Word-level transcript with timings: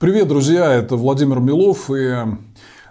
Привет, 0.00 0.28
друзья, 0.28 0.72
это 0.72 0.96
Владимир 0.96 1.40
Милов 1.40 1.90
и 1.94 2.16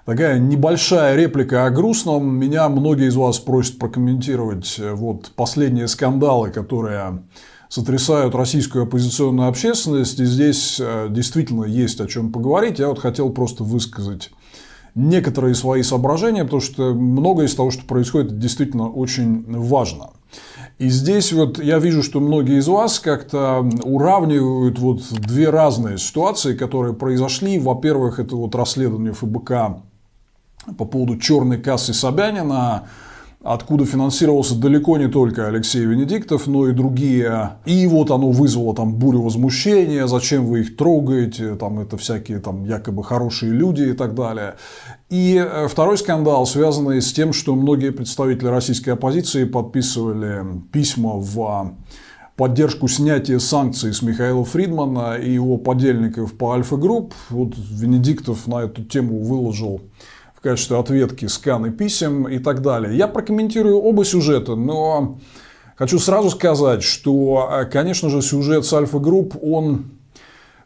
такая 0.06 0.38
небольшая 0.38 1.16
реплика 1.16 1.66
о 1.66 1.72
грустном. 1.72 2.38
Меня 2.38 2.70
многие 2.70 3.08
из 3.08 3.16
вас 3.16 3.40
просят 3.40 3.80
прокомментировать 3.80 4.76
э, 4.78 4.94
вот 4.94 5.32
последние 5.36 5.88
скандалы, 5.88 6.52
которые 6.52 7.24
сотрясают 7.68 8.36
российскую 8.36 8.84
оппозиционную 8.84 9.50
общественность. 9.50 10.20
И 10.20 10.26
здесь 10.26 10.80
э, 10.80 11.08
действительно 11.10 11.64
есть 11.64 12.00
о 12.00 12.06
чем 12.06 12.32
поговорить. 12.32 12.78
Я 12.78 12.90
вот 12.90 13.00
хотел 13.00 13.32
просто 13.32 13.64
высказать 13.64 14.30
некоторые 14.96 15.56
свои 15.56 15.84
соображения, 15.84 16.44
потому 16.44 16.62
что 16.62 16.94
многое 16.94 17.48
из 17.48 17.56
того, 17.56 17.72
что 17.72 17.86
происходит, 17.86 18.40
действительно 18.40 18.90
очень 18.90 19.44
важно. 19.48 20.12
И 20.78 20.88
здесь 20.88 21.34
вот 21.34 21.62
я 21.62 21.78
вижу, 21.78 22.02
что 22.02 22.22
многие 22.22 22.60
из 22.60 22.68
вас 22.68 23.00
как-то 23.00 23.68
уравнивают 23.84 24.80
вот 24.80 25.02
две 25.12 25.50
разные 25.50 25.98
ситуации, 25.98 26.56
которые 26.56 26.94
произошли. 26.94 27.60
Во-первых, 27.60 28.20
это 28.20 28.38
вот 28.38 28.56
расследование 28.56 29.12
ФБК 29.12 29.82
по 30.78 30.86
поводу 30.86 31.18
черной 31.18 31.58
кассы 31.58 31.94
Собянина, 31.94 32.88
откуда 33.44 33.86
финансировался 33.86 34.56
далеко 34.56 34.98
не 34.98 35.08
только 35.08 35.48
Алексей 35.48 35.86
Венедиктов, 35.86 36.48
но 36.48 36.68
и 36.68 36.74
другие. 36.74 37.52
И 37.66 37.88
вот 37.88 38.12
оно 38.12 38.32
вызвало 38.32 38.76
там 38.76 38.96
бурю 38.96 39.22
возмущения, 39.22 40.08
зачем 40.08 40.46
вы 40.46 40.62
их 40.62 40.76
трогаете, 40.76 41.56
там 41.56 41.80
это 41.80 41.98
всякие 41.98 42.40
там 42.40 42.66
якобы 42.66 43.04
хорошие 43.04 43.52
люди 43.52 43.84
и 43.84 43.94
так 43.94 44.14
далее. 44.14 44.56
И 45.10 45.36
э, 45.36 45.68
второй 45.68 45.98
скандал, 45.98 46.46
связанный 46.46 47.02
с 47.02 47.14
тем, 47.14 47.34
что 47.34 47.56
многие 47.56 47.92
представители 47.92 48.48
российской 48.48 48.92
оппозиции 48.92 49.46
подписывали 49.46 50.44
письма 50.72 51.14
в 51.16 51.76
поддержку 52.36 52.88
снятия 52.88 53.40
санкций 53.40 53.94
с 53.94 54.02
Михаила 54.02 54.46
Фридмана 54.46 55.16
и 55.16 55.32
его 55.32 55.58
подельников 55.58 56.38
по 56.38 56.54
Альфа 56.54 56.78
Групп. 56.78 57.14
Вот 57.30 57.54
Венедиктов 57.58 58.48
на 58.48 58.64
эту 58.64 58.84
тему 58.84 59.22
выложил 59.24 59.82
в 60.40 60.42
качестве 60.42 60.78
ответки 60.78 61.26
сканы 61.26 61.70
писем 61.70 62.26
и 62.26 62.40
так 62.40 62.62
далее. 62.62 62.96
Я 62.96 63.10
прокомментирую 63.10 63.78
оба 63.78 64.06
сюжета, 64.06 64.56
но 64.56 65.20
хочу 65.76 66.00
сразу 66.00 66.30
сказать, 66.30 66.82
что, 66.82 67.50
э, 67.52 67.66
конечно 67.66 68.10
же, 68.10 68.22
сюжет 68.22 68.66
с 68.66 68.72
Альфа 68.72 69.00
Групп, 69.00 69.36
он 69.42 69.92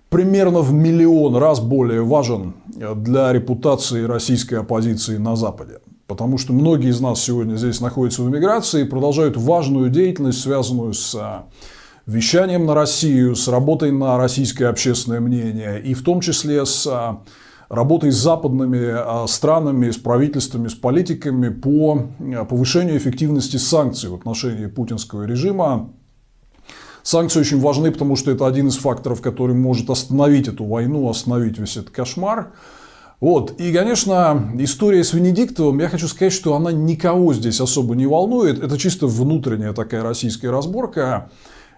примерно 0.09 0.59
в 0.59 0.71
миллион 0.71 1.37
раз 1.37 1.59
более 1.59 2.03
важен 2.03 2.53
для 2.67 3.33
репутации 3.33 4.03
российской 4.03 4.55
оппозиции 4.55 5.17
на 5.17 5.35
Западе. 5.35 5.79
Потому 6.05 6.37
что 6.37 6.53
многие 6.53 6.89
из 6.89 7.01
нас 7.01 7.23
сегодня 7.23 7.55
здесь 7.55 7.81
находятся 7.81 8.21
в 8.21 8.29
эмиграции 8.29 8.81
и 8.81 8.87
продолжают 8.87 9.37
важную 9.37 9.89
деятельность, 9.89 10.41
связанную 10.41 10.93
с 10.93 11.15
э, 11.15 11.41
вещанием 12.05 12.67
на 12.67 12.75
Россию, 12.75 13.35
с 13.35 13.47
работой 13.47 13.91
на 13.91 14.19
российское 14.19 14.67
общественное 14.67 15.19
мнение, 15.19 15.81
и 15.81 15.95
в 15.95 16.03
том 16.03 16.21
числе 16.21 16.63
с 16.63 16.85
э, 16.85 17.15
работой 17.69 18.11
с 18.11 18.15
западными 18.15 18.89
а, 18.91 19.25
странами, 19.27 19.91
с 19.91 19.97
правительствами, 19.97 20.67
с 20.67 20.73
политиками 20.73 21.49
по 21.49 22.07
а, 22.19 22.45
повышению 22.45 22.97
эффективности 22.97 23.57
санкций 23.57 24.09
в 24.09 24.15
отношении 24.15 24.67
путинского 24.67 25.23
режима. 25.23 25.89
Санкции 27.03 27.41
очень 27.41 27.59
важны, 27.59 27.91
потому 27.91 28.15
что 28.15 28.31
это 28.31 28.47
один 28.47 28.67
из 28.67 28.77
факторов, 28.77 29.21
который 29.21 29.55
может 29.55 29.89
остановить 29.89 30.47
эту 30.47 30.63
войну, 30.63 31.09
остановить 31.09 31.57
весь 31.57 31.75
этот 31.75 31.89
кошмар. 31.89 32.53
Вот. 33.19 33.59
И, 33.59 33.71
конечно, 33.71 34.51
история 34.57 35.03
с 35.03 35.13
Венедиктовым, 35.13 35.79
я 35.79 35.89
хочу 35.89 36.07
сказать, 36.07 36.33
что 36.33 36.55
она 36.55 36.71
никого 36.71 37.33
здесь 37.33 37.61
особо 37.61 37.95
не 37.95 38.05
волнует. 38.05 38.61
Это 38.61 38.77
чисто 38.77 39.07
внутренняя 39.07 39.73
такая 39.73 40.03
российская 40.03 40.49
разборка, 40.49 41.29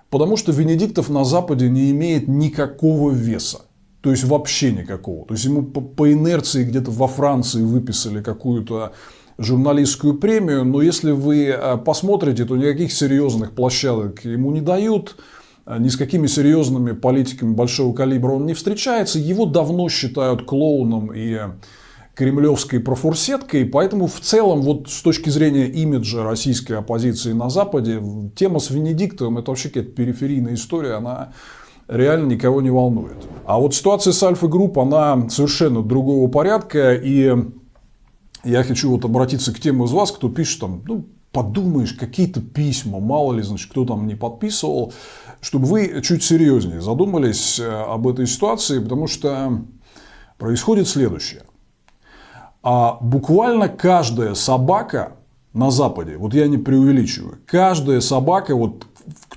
потому 0.09 0.37
что 0.37 0.51
Венедиктов 0.51 1.09
на 1.09 1.23
Западе 1.23 1.69
не 1.69 1.91
имеет 1.91 2.27
никакого 2.27 3.11
веса. 3.11 3.64
То 4.05 4.11
есть 4.11 4.23
вообще 4.23 4.71
никакого. 4.71 5.25
То 5.25 5.33
есть 5.33 5.45
ему 5.45 5.63
по, 5.63 5.81
по 5.81 6.13
инерции 6.13 6.63
где-то 6.63 6.91
во 6.91 7.07
Франции 7.07 7.63
выписали 7.63 8.21
какую-то 8.21 8.93
журналистскую 9.39 10.19
премию, 10.19 10.63
но 10.63 10.83
если 10.83 11.09
вы 11.09 11.47
э, 11.47 11.77
посмотрите, 11.77 12.45
то 12.45 12.55
никаких 12.55 12.93
серьезных 12.93 13.53
площадок 13.53 14.23
ему 14.23 14.51
не 14.51 14.61
дают, 14.61 15.15
э, 15.65 15.77
ни 15.79 15.87
с 15.87 15.97
какими 15.97 16.27
серьезными 16.27 16.91
политиками 16.91 17.55
большого 17.55 17.95
калибра 17.95 18.33
он 18.33 18.45
не 18.45 18.53
встречается, 18.53 19.17
его 19.17 19.47
давно 19.47 19.89
считают 19.89 20.45
клоуном 20.45 21.11
и 21.11 21.39
кремлевской 22.13 22.81
профурсеткой, 22.81 23.65
поэтому 23.65 24.05
в 24.05 24.19
целом 24.19 24.61
вот 24.61 24.87
с 24.87 25.01
точки 25.01 25.31
зрения 25.31 25.65
имиджа 25.65 26.23
российской 26.23 26.73
оппозиции 26.73 27.31
на 27.31 27.49
Западе, 27.49 27.99
тема 28.35 28.59
с 28.59 28.69
Венедиктовым 28.69 29.39
это 29.39 29.49
вообще 29.49 29.69
какая-то 29.69 29.93
периферийная 29.93 30.53
история, 30.53 30.93
она 30.93 31.33
реально 31.87 32.27
никого 32.27 32.61
не 32.61 32.69
волнует. 32.69 33.17
А 33.45 33.59
вот 33.59 33.75
ситуация 33.75 34.13
с 34.13 34.23
Альфа-групп, 34.23 34.79
она 34.79 35.29
совершенно 35.29 35.83
другого 35.83 36.29
порядка. 36.29 36.95
И 36.95 37.35
я 38.43 38.63
хочу 38.63 38.91
вот 38.91 39.05
обратиться 39.05 39.53
к 39.53 39.59
тем 39.59 39.83
из 39.83 39.91
вас, 39.91 40.11
кто 40.11 40.29
пишет 40.29 40.61
там, 40.61 40.81
ну, 40.85 41.05
подумаешь, 41.31 41.93
какие-то 41.93 42.41
письма, 42.41 42.99
мало 42.99 43.33
ли, 43.33 43.43
значит, 43.43 43.69
кто 43.69 43.85
там 43.85 44.07
не 44.07 44.15
подписывал, 44.15 44.93
чтобы 45.41 45.65
вы 45.65 46.01
чуть 46.01 46.23
серьезнее 46.23 46.81
задумались 46.81 47.59
э, 47.59 47.69
об 47.69 48.07
этой 48.07 48.25
ситуации, 48.25 48.79
потому 48.79 49.07
что 49.07 49.61
происходит 50.37 50.87
следующее. 50.87 51.43
А 52.63 52.97
буквально 53.01 53.67
каждая 53.67 54.33
собака 54.33 55.17
на 55.53 55.71
Западе, 55.71 56.17
вот 56.17 56.33
я 56.33 56.47
не 56.47 56.57
преувеличиваю, 56.57 57.37
каждая 57.45 57.99
собака, 57.99 58.55
вот 58.55 58.87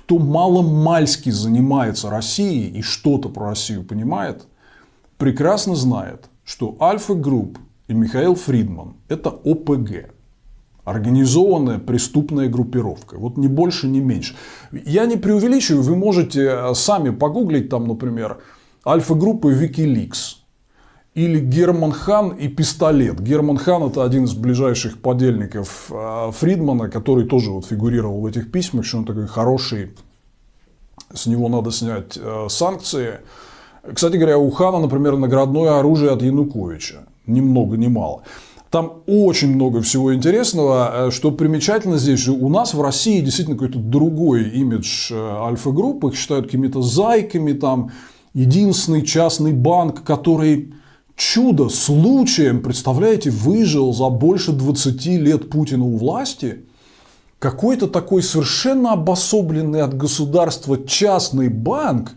кто 0.09 0.17
маломальски 0.17 1.29
занимается 1.29 2.09
Россией 2.09 2.79
и 2.79 2.81
что-то 2.81 3.29
про 3.29 3.49
Россию 3.49 3.83
понимает, 3.83 4.47
прекрасно 5.19 5.75
знает, 5.75 6.31
что 6.43 6.75
Альфа 6.81 7.13
Групп 7.13 7.59
и 7.87 7.93
Михаил 7.93 8.33
Фридман– 8.33 8.95
это 9.07 9.29
ОПГ. 9.29 10.11
Организованная 10.83 11.77
преступная 11.77 12.49
группировка. 12.49 13.19
Вот 13.19 13.37
ни 13.37 13.45
больше, 13.45 13.87
ни 13.87 13.99
меньше. 13.99 14.35
Я 14.71 15.05
не 15.05 15.15
преувеличиваю, 15.15 15.83
вы 15.83 15.95
можете 15.95 16.41
э, 16.41 16.73
сами 16.73 17.11
погуглить 17.11 17.69
там, 17.69 17.87
например, 17.87 18.39
Альфа-группы 18.83 19.53
Wikileaks 19.53 20.38
или 21.19 21.39
Герман 21.39 21.91
Хан 21.91 22.29
и 22.29 22.47
пистолет. 22.47 23.19
Герман 23.19 23.57
Хан 23.57 23.83
это 23.83 24.05
один 24.05 24.23
из 24.23 24.33
ближайших 24.33 25.01
подельников 25.01 25.91
э, 25.91 26.31
Фридмана, 26.31 26.89
который 26.89 27.25
тоже 27.25 27.51
вот 27.51 27.65
фигурировал 27.65 28.21
в 28.21 28.25
этих 28.25 28.51
письмах, 28.51 28.85
что 28.85 28.99
он 28.99 29.05
такой 29.05 29.27
хороший, 29.27 29.91
с 31.13 31.25
него 31.25 31.49
надо 31.49 31.71
снять 31.71 32.17
э, 32.17 32.45
санкции. 32.49 33.19
Кстати 33.93 34.15
говоря, 34.15 34.37
у 34.37 34.49
Хана, 34.49 34.79
например, 34.79 35.17
наградное 35.17 35.79
оружие 35.79 36.11
от 36.11 36.21
Януковича. 36.21 37.05
Ни 37.27 37.41
много, 37.41 37.75
ни 37.75 37.87
мало. 37.87 38.23
Там 38.69 39.01
очень 39.05 39.53
много 39.53 39.81
всего 39.81 40.15
интересного. 40.15 41.07
Э, 41.07 41.11
что 41.11 41.31
примечательно 41.31 41.97
здесь 41.97 42.19
же, 42.19 42.31
у 42.31 42.47
нас 42.47 42.73
в 42.73 42.81
России 42.81 43.19
действительно 43.19 43.57
какой-то 43.57 43.79
другой 43.79 44.43
имидж 44.43 45.11
альфа-групп. 45.13 46.05
Их 46.05 46.15
считают 46.15 46.45
какими-то 46.45 46.81
зайками. 46.81 47.51
Там 47.51 47.91
единственный 48.33 49.01
частный 49.01 49.51
банк, 49.51 50.03
который 50.03 50.75
чудо 51.19 51.67
случаем, 51.67 52.61
представляете, 52.61 53.29
выжил 53.29 53.93
за 53.93 54.07
больше 54.07 54.53
20 54.53 55.05
лет 55.05 55.49
Путина 55.49 55.83
у 55.83 55.97
власти, 55.97 56.63
какой-то 57.39 57.87
такой 57.87 58.23
совершенно 58.23 58.93
обособленный 58.93 59.81
от 59.81 59.95
государства 59.95 60.77
частный 60.87 61.49
банк 61.49 62.11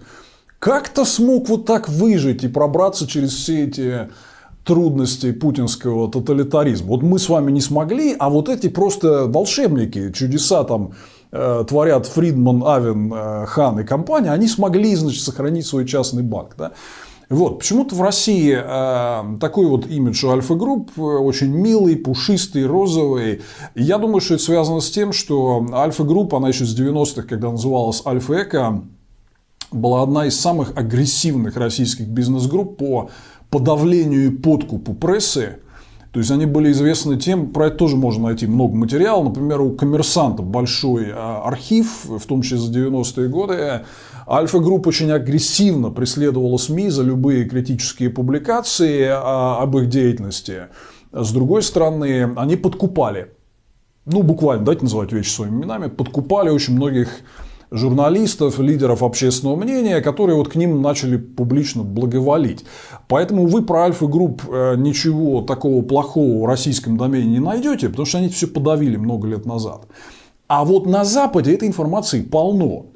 как-то 0.61 1.05
смог 1.05 1.49
вот 1.49 1.67
так 1.67 1.89
выжить 1.89 2.45
и 2.45 2.49
пробраться 2.49 3.09
через 3.09 3.33
все 3.33 3.65
эти 3.65 4.09
трудности 4.65 5.33
путинского 5.33 6.09
тоталитаризма. 6.09 6.87
Вот 6.87 7.03
мы 7.03 7.19
с 7.19 7.29
вами 7.29 7.51
не 7.51 7.61
смогли, 7.61 8.15
а 8.17 8.31
вот 8.31 8.49
эти 8.49 8.69
просто 8.69 9.27
волшебники, 9.27 10.13
чудеса 10.13 10.63
там 10.63 10.93
э, 11.33 11.65
творят 11.69 12.07
Фридман, 12.07 12.63
Авен, 12.65 13.13
э, 13.13 13.47
Хан 13.47 13.81
и 13.81 13.85
компания, 13.85 14.31
они 14.31 14.47
смогли, 14.47 14.95
значит, 14.95 15.25
сохранить 15.25 15.67
свой 15.67 15.87
частный 15.87 16.23
банк. 16.23 16.55
Да? 16.57 16.71
Вот. 17.33 17.61
Почему-то 17.61 17.95
в 17.95 18.03
России 18.03 18.55
э, 18.55 19.39
такой 19.39 19.65
вот 19.65 19.87
имидж 19.87 20.27
Альфа-групп 20.27 20.91
э, 20.99 21.01
очень 21.01 21.49
милый, 21.49 21.97
пушистый, 21.97 22.67
розовый. 22.67 23.41
Я 23.75 23.97
думаю, 23.97 24.21
что 24.21 24.35
это 24.35 24.43
связано 24.43 24.81
с 24.81 24.91
тем, 24.91 25.15
что 25.15 25.67
Альфа-групп, 25.73 26.35
она 26.35 26.49
еще 26.49 26.67
с 26.67 26.79
90-х, 26.79 27.23
когда 27.23 27.51
называлась 27.51 28.03
Альфа-Эко, 28.05 28.83
была 29.71 30.03
одна 30.03 30.27
из 30.27 30.39
самых 30.39 30.77
агрессивных 30.77 31.57
российских 31.57 32.07
бизнес-групп 32.07 32.77
по 32.77 33.09
подавлению 33.49 34.27
и 34.27 34.37
подкупу 34.37 34.93
прессы. 34.93 35.61
То 36.13 36.19
есть 36.19 36.31
они 36.31 36.45
были 36.45 36.71
известны 36.73 37.17
тем, 37.17 37.51
про 37.53 37.69
это 37.69 37.79
тоже 37.79 37.97
можно 37.97 38.25
найти 38.25 38.47
много 38.47 38.77
материала. 38.77 39.25
Например, 39.25 39.63
у 39.63 39.71
коммерсанта 39.73 40.43
большой 40.43 41.07
э, 41.07 41.13
архив, 41.13 42.05
в 42.05 42.27
том 42.27 42.43
числе 42.43 42.59
за 42.59 42.71
90-е 42.71 43.29
годы. 43.29 43.83
Альфа-групп 44.29 44.87
очень 44.87 45.11
агрессивно 45.11 45.91
преследовала 45.91 46.59
СМИ 46.59 46.91
за 46.91 47.03
любые 47.03 47.47
критические 47.47 48.11
публикации 48.11 49.07
а, 49.11 49.59
об 49.61 49.77
их 49.79 49.89
деятельности. 49.89 50.69
С 51.13 51.33
другой 51.33 51.63
стороны, 51.63 52.33
они 52.37 52.57
подкупали, 52.57 53.33
ну 54.07 54.23
буквально, 54.23 54.65
давайте 54.65 54.85
называть 54.85 55.13
вещи 55.13 55.31
своими 55.31 55.57
именами, 55.57 55.89
подкупали 55.89 56.51
очень 56.51 56.75
многих 56.75 57.09
журналистов, 57.73 58.59
лидеров 58.61 59.03
общественного 59.03 59.57
мнения, 59.57 60.01
которые 60.01 60.37
вот 60.37 60.49
к 60.49 60.55
ним 60.55 60.81
начали 60.83 61.17
публично 61.17 61.83
благоволить. 61.83 62.65
Поэтому 63.09 63.47
вы 63.47 63.63
про 63.63 63.85
Альфа 63.85 64.07
Групп 64.07 64.43
э, 64.49 64.77
ничего 64.77 65.41
такого 65.41 65.83
плохого 65.83 66.43
в 66.43 66.47
российском 66.47 66.97
домене 66.97 67.27
не 67.27 67.41
найдете, 67.41 67.89
потому 67.89 68.07
что 68.07 68.19
они 68.19 68.29
все 68.29 68.47
подавили 68.47 68.97
много 68.97 69.27
лет 69.27 69.47
назад. 69.47 69.87
А 70.49 70.65
вот 70.65 70.87
на 70.87 71.05
Западе 71.05 71.55
этой 71.55 71.67
информации 71.67 72.21
полно 72.21 72.87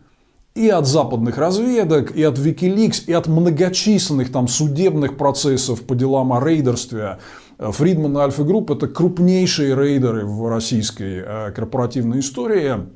и 0.54 0.68
от 0.68 0.86
западных 0.86 1.38
разведок, 1.38 2.14
и 2.14 2.22
от 2.22 2.38
Wikileaks, 2.38 3.04
и 3.06 3.12
от 3.12 3.26
многочисленных 3.26 4.30
там 4.30 4.48
судебных 4.48 5.16
процессов 5.16 5.82
по 5.82 5.94
делам 5.94 6.32
о 6.32 6.40
рейдерстве. 6.46 7.18
Фридман 7.58 8.16
и 8.18 8.20
Альфа 8.20 8.44
Групп– 8.44 8.70
это 8.72 8.86
крупнейшие 8.88 9.74
рейдеры 9.74 10.26
в 10.26 10.48
российской 10.48 11.22
э, 11.24 11.52
корпоративной 11.52 12.20
истории. 12.20 12.86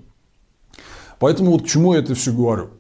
Поэтому 1.20 1.52
вот 1.52 1.62
к 1.62 1.66
чему 1.66 1.94
я 1.94 2.00
это 2.00 2.14
все 2.16 2.32
говорю? 2.32 2.70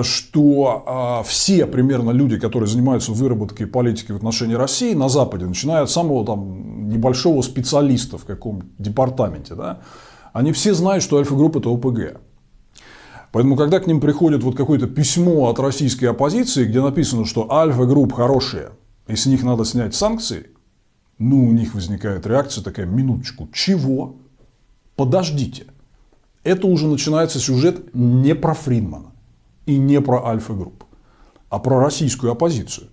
что 0.00 1.20
э, 1.22 1.28
все 1.28 1.66
примерно 1.66 2.12
люди, 2.12 2.38
которые 2.38 2.66
занимаются 2.66 3.12
выработкой 3.12 3.66
политики 3.66 4.10
в 4.10 4.16
отношении 4.16 4.54
России 4.54 4.94
на 4.94 5.10
Западе, 5.10 5.44
начиная 5.44 5.82
от 5.82 5.90
самого 5.90 6.24
там, 6.24 6.88
небольшого 6.88 7.42
специалиста 7.42 8.16
в 8.16 8.24
каком 8.24 8.70
департаменте, 8.78 9.54
да, 9.54 9.80
они 10.32 10.52
все 10.52 10.72
знают, 10.72 11.04
что 11.04 11.18
Альфа-группа– 11.18 11.58
это 11.58 11.68
ОПГ. 11.68 12.22
Поэтому, 13.32 13.54
когда 13.54 13.80
к 13.80 13.86
ним 13.86 14.00
приходит 14.00 14.42
вот 14.42 14.56
какое-то 14.56 14.86
письмо 14.86 15.50
от 15.50 15.58
российской 15.58 16.06
оппозиции, 16.06 16.64
где 16.64 16.80
написано, 16.80 17.26
что 17.26 17.52
альфа-групп 17.52 18.14
хорошие, 18.14 18.70
и 19.08 19.14
с 19.14 19.26
них 19.26 19.42
надо 19.42 19.66
снять 19.66 19.94
санкции, 19.94 20.46
ну, 21.18 21.48
у 21.48 21.52
них 21.52 21.74
возникает 21.74 22.26
реакция 22.26 22.64
такая, 22.64 22.86
минуточку, 22.86 23.46
чего? 23.52 24.16
Подождите. 24.96 25.66
Это 26.44 26.66
уже 26.66 26.86
начинается 26.86 27.38
сюжет 27.38 27.94
не 27.94 28.34
про 28.34 28.54
Фридмана 28.54 29.12
и 29.66 29.76
не 29.76 30.00
про 30.00 30.26
альфа-групп, 30.26 30.84
а 31.48 31.58
про 31.58 31.80
российскую 31.80 32.32
оппозицию, 32.32 32.88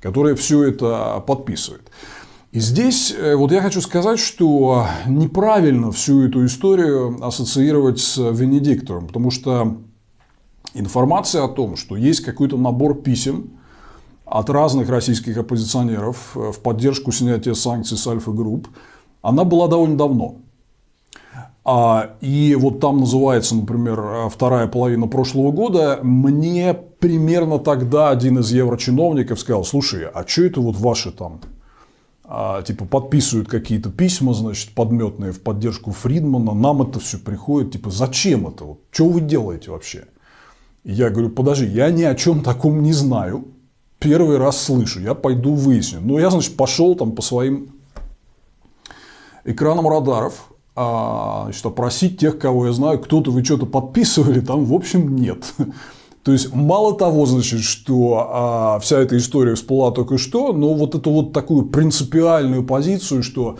которая 0.00 0.34
все 0.34 0.64
это 0.64 1.22
подписывает. 1.26 1.90
И 2.50 2.60
здесь 2.60 3.14
э, 3.14 3.36
вот 3.36 3.52
я 3.52 3.60
хочу 3.60 3.82
сказать, 3.82 4.18
что 4.18 4.86
неправильно 5.06 5.92
всю 5.92 6.22
эту 6.22 6.46
историю 6.46 7.18
ассоциировать 7.22 8.00
с 8.00 8.16
Венедиктовым, 8.16 9.06
потому 9.06 9.30
что 9.30 9.76
информация 10.72 11.44
о 11.44 11.48
том, 11.48 11.76
что 11.76 11.94
есть 11.94 12.20
какой-то 12.20 12.56
набор 12.56 13.02
писем 13.02 13.50
от 14.24 14.48
разных 14.48 14.88
российских 14.88 15.36
оппозиционеров 15.36 16.36
э, 16.36 16.52
в 16.52 16.60
поддержку 16.60 17.12
снятия 17.12 17.52
санкций 17.52 17.98
с 17.98 18.06
Альфа-групп, 18.06 18.68
она 19.20 19.44
была 19.44 19.68
довольно 19.68 19.98
давно. 19.98 20.36
А, 21.70 22.16
и 22.22 22.56
вот 22.58 22.80
там 22.80 23.00
называется, 23.00 23.54
например, 23.54 24.30
вторая 24.30 24.68
половина 24.68 25.06
прошлого 25.06 25.52
года. 25.52 25.98
Мне 26.02 26.72
примерно 26.72 27.58
тогда 27.58 28.08
один 28.08 28.38
из 28.38 28.50
еврочиновников 28.50 29.38
сказал, 29.38 29.66
слушай, 29.66 30.06
а 30.06 30.26
что 30.26 30.44
это 30.44 30.62
вот 30.62 30.76
ваши 30.76 31.12
там 31.12 31.42
а, 32.24 32.62
типа 32.62 32.86
подписывают 32.86 33.50
какие-то 33.50 33.90
письма, 33.90 34.32
значит, 34.32 34.70
подметные 34.70 35.32
в 35.32 35.42
поддержку 35.42 35.90
Фридмана, 35.90 36.54
нам 36.54 36.80
это 36.80 37.00
все 37.00 37.18
приходит, 37.18 37.72
типа, 37.72 37.90
зачем 37.90 38.48
это? 38.48 38.64
Вот, 38.64 38.80
что 38.90 39.10
вы 39.10 39.20
делаете 39.20 39.70
вообще? 39.70 40.06
И 40.84 40.92
я 40.92 41.10
говорю, 41.10 41.28
подожди, 41.28 41.66
я 41.66 41.90
ни 41.90 42.02
о 42.02 42.14
чем 42.14 42.42
таком 42.42 42.82
не 42.82 42.94
знаю, 42.94 43.44
первый 43.98 44.38
раз 44.38 44.58
слышу, 44.58 45.00
я 45.00 45.12
пойду 45.12 45.52
выясню. 45.52 46.00
Ну, 46.00 46.18
я, 46.18 46.30
значит, 46.30 46.56
пошел 46.56 46.94
там 46.94 47.12
по 47.12 47.20
своим 47.20 47.74
экранам 49.44 49.86
радаров, 49.86 50.48
а, 50.80 51.42
значит, 51.44 51.66
опросить 51.66 52.18
тех, 52.18 52.38
кого 52.38 52.66
я 52.66 52.72
знаю, 52.72 53.00
кто-то 53.00 53.32
вы 53.32 53.44
что-то 53.44 53.66
подписывали, 53.66 54.38
там, 54.38 54.64
в 54.64 54.72
общем, 54.72 55.16
нет. 55.16 55.52
То 56.22 56.32
есть, 56.32 56.54
мало 56.54 56.96
того, 56.96 57.26
значит, 57.26 57.60
что 57.60 58.28
а, 58.30 58.78
вся 58.78 59.00
эта 59.00 59.16
история 59.16 59.56
всплыла 59.56 59.90
только 59.90 60.18
что, 60.18 60.52
но 60.52 60.74
вот 60.74 60.94
эту 60.94 61.10
вот 61.10 61.32
такую 61.32 61.66
принципиальную 61.66 62.64
позицию, 62.64 63.24
что 63.24 63.58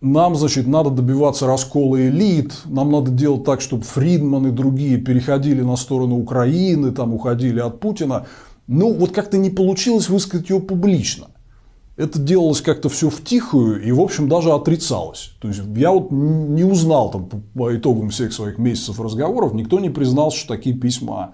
нам, 0.00 0.34
значит, 0.34 0.66
надо 0.66 0.90
добиваться 0.90 1.46
раскола 1.46 2.08
элит, 2.08 2.52
нам 2.64 2.90
надо 2.90 3.12
делать 3.12 3.44
так, 3.44 3.60
чтобы 3.60 3.84
Фридман 3.84 4.48
и 4.48 4.50
другие 4.50 4.98
переходили 4.98 5.62
на 5.62 5.76
сторону 5.76 6.18
Украины, 6.18 6.90
там 6.90 7.14
уходили 7.14 7.60
от 7.60 7.78
Путина. 7.78 8.26
Ну, 8.66 8.92
вот 8.92 9.12
как-то 9.12 9.38
не 9.38 9.50
получилось 9.50 10.08
высказать 10.08 10.50
ее 10.50 10.58
публично. 10.58 11.28
Это 11.96 12.18
делалось 12.18 12.60
как-то 12.60 12.88
все 12.88 13.08
в 13.08 13.24
тихую 13.24 13.82
и, 13.82 13.90
в 13.90 14.00
общем, 14.00 14.28
даже 14.28 14.52
отрицалось. 14.52 15.32
То 15.40 15.48
есть, 15.48 15.62
я 15.76 15.90
вот 15.90 16.10
не 16.10 16.64
узнал 16.64 17.10
там, 17.10 17.28
по 17.54 17.74
итогам 17.74 18.10
всех 18.10 18.32
своих 18.34 18.58
месяцев 18.58 19.00
разговоров, 19.00 19.54
никто 19.54 19.80
не 19.80 19.88
признал, 19.88 20.30
что 20.30 20.54
такие 20.54 20.76
письма 20.76 21.32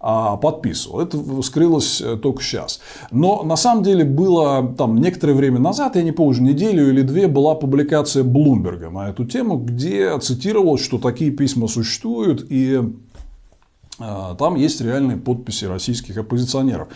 а, 0.00 0.36
подписывал. 0.36 1.00
Это 1.00 1.42
скрылось 1.42 2.00
э, 2.00 2.16
только 2.16 2.40
сейчас. 2.40 2.80
Но 3.10 3.42
на 3.42 3.56
самом 3.56 3.82
деле 3.82 4.04
было 4.04 4.74
там 4.78 4.98
некоторое 4.98 5.34
время 5.34 5.58
назад, 5.58 5.96
я 5.96 6.02
не 6.02 6.12
помню, 6.12 6.40
неделю 6.40 6.88
или 6.88 7.02
две, 7.02 7.26
была 7.26 7.56
публикация 7.56 8.22
Блумберга 8.22 8.90
на 8.90 9.10
эту 9.10 9.24
тему, 9.24 9.58
где 9.58 10.16
цитировалось, 10.20 10.84
что 10.84 10.98
такие 10.98 11.32
письма 11.32 11.66
существуют 11.66 12.46
и 12.48 12.80
а, 13.98 14.36
там 14.36 14.54
есть 14.54 14.80
реальные 14.80 15.16
подписи 15.16 15.64
российских 15.64 16.16
оппозиционеров. 16.16 16.88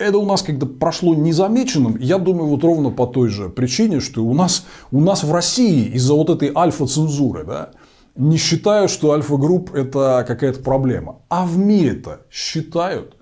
Это 0.00 0.16
у 0.16 0.24
нас 0.24 0.40
как-то 0.40 0.64
прошло 0.64 1.14
незамеченным. 1.14 1.98
Я 1.98 2.16
думаю, 2.16 2.48
вот 2.48 2.64
ровно 2.64 2.88
по 2.88 3.06
той 3.06 3.28
же 3.28 3.50
причине, 3.50 4.00
что 4.00 4.24
у 4.24 4.32
нас, 4.32 4.64
у 4.90 5.00
нас 5.00 5.22
в 5.22 5.30
России 5.30 5.90
из-за 5.90 6.14
вот 6.14 6.30
этой 6.30 6.50
альфа-цензуры, 6.54 7.44
да, 7.44 7.70
не 8.16 8.38
считаю, 8.38 8.88
что 8.88 9.12
Альфа-групп 9.12 9.74
это 9.74 10.24
какая-то 10.26 10.60
проблема. 10.60 11.20
А 11.28 11.44
в 11.44 11.58
мире-то 11.58 12.22
считают. 12.30 13.16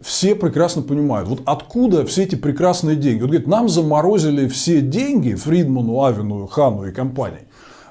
Все 0.00 0.34
прекрасно 0.34 0.82
понимают, 0.82 1.28
вот 1.28 1.42
откуда 1.44 2.04
все 2.06 2.24
эти 2.24 2.34
прекрасные 2.34 2.94
деньги. 2.96 3.20
Вот 3.20 3.30
говорит, 3.30 3.48
нам 3.48 3.68
заморозили 3.68 4.48
все 4.48 4.80
деньги 4.80 5.34
Фридману, 5.34 6.04
Авину, 6.04 6.46
Хану 6.46 6.86
и 6.86 6.92
компании. 6.92 7.48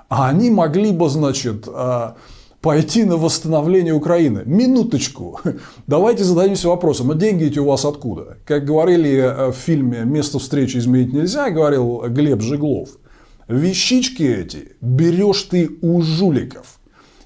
А 0.09 0.27
они 0.29 0.49
могли 0.49 0.91
бы, 0.91 1.09
значит, 1.09 1.65
а, 1.67 2.15
пойти 2.61 3.03
на 3.03 3.17
восстановление 3.17 3.93
Украины. 3.93 4.43
Минуточку. 4.45 5.39
Давайте 5.87 6.23
зададимся 6.23 6.69
вопросом, 6.69 7.11
а 7.11 7.15
деньги 7.15 7.45
эти 7.45 7.59
у 7.59 7.65
вас 7.65 7.85
откуда? 7.85 8.37
Как 8.45 8.65
говорили 8.65 9.17
э, 9.17 9.51
в 9.51 9.55
фильме 9.55 10.03
«Место 10.05 10.39
встречи 10.39 10.77
изменить 10.77 11.13
нельзя», 11.13 11.49
говорил 11.49 12.03
Глеб 12.07 12.41
Жиглов– 12.41 12.89
Вещички 13.47 14.23
эти 14.23 14.73
берешь 14.81 15.43
ты 15.43 15.77
у 15.81 16.01
жуликов. 16.01 16.79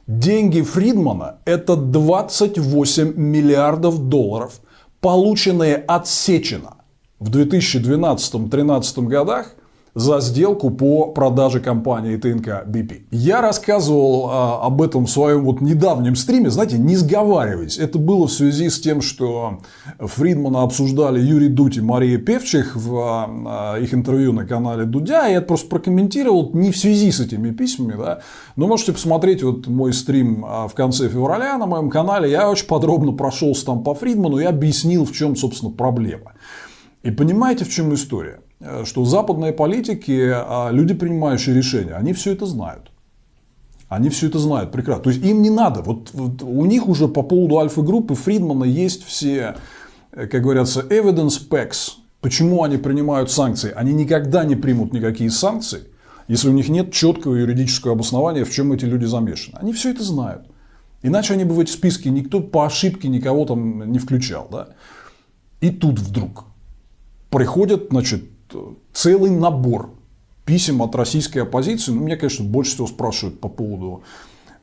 Деньги 0.05 0.61
Фридмана– 0.61 1.37
это 1.45 1.75
28 1.75 3.13
миллиардов 3.15 4.07
долларов, 4.07 4.61
полученные 4.99 5.75
от 5.75 6.07
Сечина 6.07 6.75
в 7.19 7.31
2012-2013 7.31 9.07
годах 9.07 9.55
за 9.93 10.21
сделку 10.21 10.69
по 10.69 11.07
продаже 11.07 11.59
компании 11.59 12.15
ТНК 12.15 12.65
BP. 12.65 13.03
Я 13.11 13.41
рассказывал 13.41 14.29
а, 14.29 14.65
об 14.65 14.81
этом 14.81 15.05
в 15.05 15.11
своем 15.11 15.43
вот 15.43 15.59
недавнем 15.59 16.15
стриме, 16.15 16.49
знаете, 16.49 16.77
не 16.77 16.95
сговариваясь. 16.95 17.77
Это 17.77 17.99
было 17.99 18.27
в 18.27 18.31
связи 18.31 18.69
с 18.69 18.79
тем, 18.79 19.01
что 19.01 19.59
Фридмана 19.99 20.63
обсуждали 20.63 21.19
Юрий 21.19 21.49
Дудь 21.49 21.77
и 21.77 21.81
Мария 21.81 22.17
Певчих 22.17 22.75
в 22.75 22.97
а, 23.45 23.77
их 23.79 23.93
интервью 23.93 24.31
на 24.31 24.45
канале 24.45 24.85
Дудя. 24.85 25.27
Я 25.27 25.37
это 25.37 25.47
просто 25.47 25.67
прокомментировал 25.67 26.51
не 26.53 26.71
в 26.71 26.77
связи 26.77 27.11
с 27.11 27.19
этими 27.19 27.51
письмами, 27.51 27.95
да, 27.97 28.21
но 28.55 28.67
можете 28.67 28.93
посмотреть 28.93 29.43
вот 29.43 29.67
мой 29.67 29.91
стрим 29.91 30.45
а, 30.47 30.67
в 30.69 30.73
конце 30.73 31.09
февраля 31.09 31.57
на 31.57 31.65
моем 31.65 31.89
канале. 31.89 32.31
Я 32.31 32.49
очень 32.49 32.67
подробно 32.67 33.11
прошелся 33.11 33.65
там 33.65 33.83
по 33.83 33.93
Фридману 33.93 34.39
и 34.39 34.45
объяснил, 34.45 35.03
в 35.03 35.11
чем, 35.11 35.35
собственно, 35.35 35.71
проблема. 35.71 36.33
И 37.03 37.11
понимаете, 37.11 37.65
в 37.65 37.69
чем 37.69 37.93
история? 37.93 38.39
Э, 38.61 38.83
что 38.85 39.05
западные 39.05 39.53
политики, 39.53 40.31
а 40.33 40.69
люди, 40.71 40.93
принимающие 40.93 41.55
решения, 41.55 41.93
они 41.93 42.13
все 42.13 42.33
это 42.33 42.45
знают. 42.45 42.91
Они 43.89 44.09
все 44.09 44.27
это 44.27 44.39
знают 44.39 44.71
прекрасно. 44.71 45.03
То 45.03 45.09
есть 45.09 45.25
им 45.25 45.41
не 45.41 45.49
надо. 45.49 45.81
Вот, 45.81 46.11
вот 46.13 46.43
у 46.43 46.65
них 46.65 46.87
уже 46.87 47.07
по 47.07 47.23
поводу 47.23 47.57
альфа-группы 47.57 48.15
Фридмана 48.15 48.63
есть 48.65 49.03
все, 49.03 49.55
э, 50.11 50.27
как 50.27 50.43
говорится, 50.43 50.81
evidence 50.81 51.41
packs. 51.49 51.93
Почему 52.21 52.63
они 52.63 52.77
принимают 52.77 53.31
санкции? 53.31 53.73
Они 53.75 53.93
никогда 53.93 54.45
не 54.45 54.55
примут 54.55 54.93
никакие 54.93 55.31
санкции, 55.31 55.85
если 56.27 56.49
у 56.49 56.53
них 56.53 56.69
нет 56.69 56.93
четкого 56.93 57.33
юридического 57.33 57.93
обоснования, 57.93 58.45
в 58.45 58.51
чем 58.51 58.71
эти 58.73 58.85
люди 58.85 59.05
замешаны. 59.05 59.57
Они 59.59 59.73
все 59.73 59.89
это 59.89 60.03
знают. 60.03 60.43
Иначе 61.01 61.33
они 61.33 61.45
бы 61.45 61.55
в 61.55 61.59
эти 61.59 61.71
списки 61.71 62.09
никто 62.09 62.41
по 62.41 62.67
ошибке 62.67 63.07
никого 63.07 63.45
там 63.45 63.91
не 63.91 63.97
включал. 63.97 64.47
Да? 64.51 64.67
И 65.61 65.71
тут 65.71 65.99
вдруг 65.99 66.45
приходят, 67.31 67.87
значит, 67.89 68.23
целый 68.93 69.31
набор 69.31 69.91
писем 70.45 70.81
от 70.81 70.95
российской 70.95 71.39
оппозиции. 71.39 71.91
Ну, 71.91 72.01
меня, 72.01 72.17
конечно, 72.17 72.45
больше 72.45 72.73
всего 72.73 72.87
спрашивают 72.87 73.39
по 73.39 73.49
поводу 73.49 74.03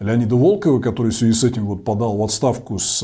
Леонида 0.01 0.37
Волкова, 0.37 0.81
который 0.81 1.13
в 1.13 1.17
связи 1.17 1.33
с 1.33 1.45
этим 1.45 1.67
вот 1.67 1.85
подал 1.85 2.17
в 2.17 2.23
отставку 2.23 2.79
с 2.79 3.03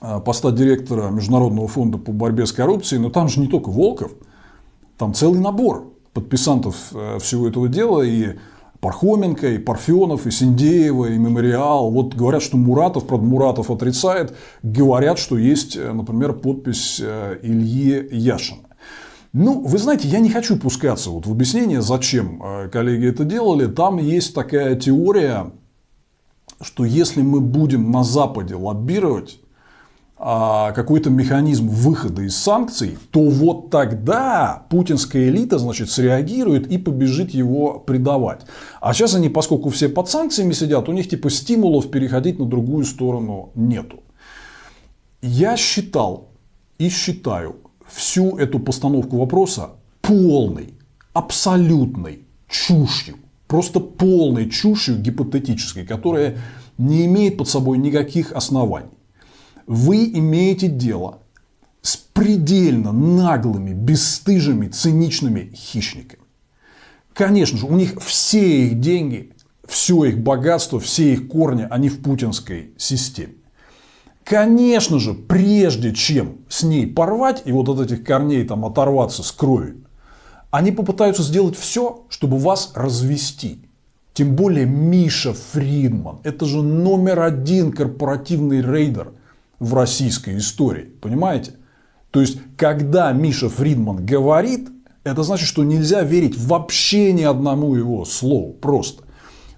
а, 0.00 0.20
поста 0.20 0.50
директора 0.50 1.10
Международного 1.10 1.68
фонда 1.68 1.98
по 1.98 2.12
борьбе 2.12 2.46
с 2.46 2.52
коррупцией. 2.52 3.00
Но 3.00 3.10
там 3.10 3.28
же 3.28 3.40
не 3.40 3.46
только 3.46 3.70
Волков, 3.70 4.12
там 4.98 5.14
целый 5.14 5.40
набор 5.40 5.92
подписантов 6.12 6.76
э, 6.92 7.18
всего 7.20 7.48
этого 7.48 7.68
дела. 7.68 8.02
И 8.02 8.36
Пархоменко, 8.80 9.48
и 9.48 9.58
Парфенов, 9.58 10.26
и 10.26 10.32
Синдеева, 10.32 11.06
и 11.06 11.16
Мемориал. 11.18 11.90
Вот 11.92 12.14
говорят, 12.14 12.42
что 12.42 12.56
Муратов, 12.56 13.06
правда, 13.06 13.24
Муратов 13.24 13.70
отрицает. 13.70 14.34
Говорят, 14.64 15.18
что 15.18 15.38
есть, 15.38 15.76
э, 15.76 15.92
например, 15.92 16.32
подпись 16.32 17.00
э, 17.00 17.38
Ильи 17.42 18.08
Яшина. 18.10 18.62
Ну, 19.32 19.60
вы 19.60 19.78
знаете, 19.78 20.08
я 20.08 20.20
не 20.20 20.28
хочу 20.28 20.58
пускаться 20.58 21.10
вот 21.10 21.26
в 21.26 21.32
объяснение, 21.32 21.80
зачем 21.80 22.42
э, 22.42 22.68
коллеги 22.68 23.08
это 23.08 23.24
делали. 23.24 23.66
Там 23.66 23.96
есть 23.96 24.34
такая 24.34 24.76
теория, 24.76 25.52
что 26.60 26.84
если 26.84 27.22
мы 27.22 27.40
будем 27.40 27.90
на 27.90 28.04
Западе 28.04 28.56
лоббировать 28.56 29.40
а, 30.24 30.70
какой-то 30.70 31.10
механизм 31.10 31.66
выхода 31.68 32.22
из 32.22 32.36
санкций, 32.36 32.96
то 33.10 33.28
вот 33.28 33.70
тогда 33.70 34.66
путинская 34.70 35.28
элита 35.28 35.58
значит, 35.58 35.90
среагирует 35.90 36.70
и 36.70 36.78
побежит 36.78 37.30
его 37.30 37.80
предавать. 37.80 38.42
А 38.80 38.92
сейчас 38.92 39.16
они, 39.16 39.28
поскольку 39.30 39.70
все 39.70 39.88
под 39.88 40.08
санкциями 40.08 40.52
сидят, 40.52 40.88
у 40.88 40.92
них 40.92 41.08
типа 41.08 41.28
стимулов 41.28 41.90
переходить 41.90 42.38
на 42.38 42.44
другую 42.44 42.84
сторону 42.84 43.50
нету. 43.56 44.04
Я 45.22 45.56
считал 45.56 46.28
и 46.78 46.88
считаю 46.88 47.56
всю 47.86 48.36
эту 48.36 48.58
постановку 48.58 49.18
вопроса 49.18 49.70
полной, 50.00 50.74
абсолютной 51.12 52.22
чушью. 52.48 53.16
Просто 53.46 53.80
полной 53.80 54.48
чушью 54.48 54.98
гипотетической, 54.98 55.84
которая 55.84 56.38
не 56.78 57.06
имеет 57.06 57.36
под 57.36 57.48
собой 57.48 57.78
никаких 57.78 58.32
оснований 58.32 58.90
вы 59.66 60.04
имеете 60.04 60.68
дело 60.68 61.20
с 61.80 61.96
предельно 61.96 62.92
наглыми, 62.92 63.72
бесстыжими, 63.72 64.68
циничными 64.68 65.52
хищниками. 65.54 66.22
Конечно 67.14 67.58
же, 67.58 67.66
у 67.66 67.76
них 67.76 68.00
все 68.02 68.66
их 68.66 68.80
деньги, 68.80 69.32
все 69.66 70.04
их 70.04 70.18
богатство, 70.18 70.80
все 70.80 71.12
их 71.12 71.28
корни, 71.28 71.66
они 71.68 71.88
в 71.88 72.00
путинской 72.02 72.72
системе. 72.76 73.34
Конечно 74.24 74.98
же, 74.98 75.14
прежде 75.14 75.92
чем 75.94 76.38
с 76.48 76.62
ней 76.62 76.86
порвать 76.86 77.42
и 77.44 77.52
вот 77.52 77.68
от 77.68 77.80
этих 77.80 78.04
корней 78.04 78.44
там 78.44 78.64
оторваться 78.64 79.22
с 79.22 79.32
кровью, 79.32 79.84
они 80.50 80.70
попытаются 80.70 81.22
сделать 81.22 81.56
все, 81.56 82.04
чтобы 82.08 82.38
вас 82.38 82.72
развести. 82.74 83.60
Тем 84.14 84.36
более 84.36 84.66
Миша 84.66 85.32
Фридман. 85.32 86.18
Это 86.22 86.44
же 86.44 86.62
номер 86.62 87.20
один 87.20 87.72
корпоративный 87.72 88.60
рейдер– 88.62 89.12
в 89.62 89.74
российской 89.74 90.38
истории. 90.38 90.90
Понимаете? 91.00 91.52
То 92.10 92.20
есть, 92.20 92.38
когда 92.56 93.12
Миша 93.12 93.48
Фридман 93.48 94.04
говорит, 94.04 94.68
это 95.04 95.22
значит, 95.22 95.46
что 95.46 95.62
нельзя 95.62 96.02
верить 96.02 96.36
вообще 96.36 97.12
ни 97.12 97.22
одному 97.22 97.76
его 97.76 98.04
слову. 98.04 98.54
Просто. 98.54 99.04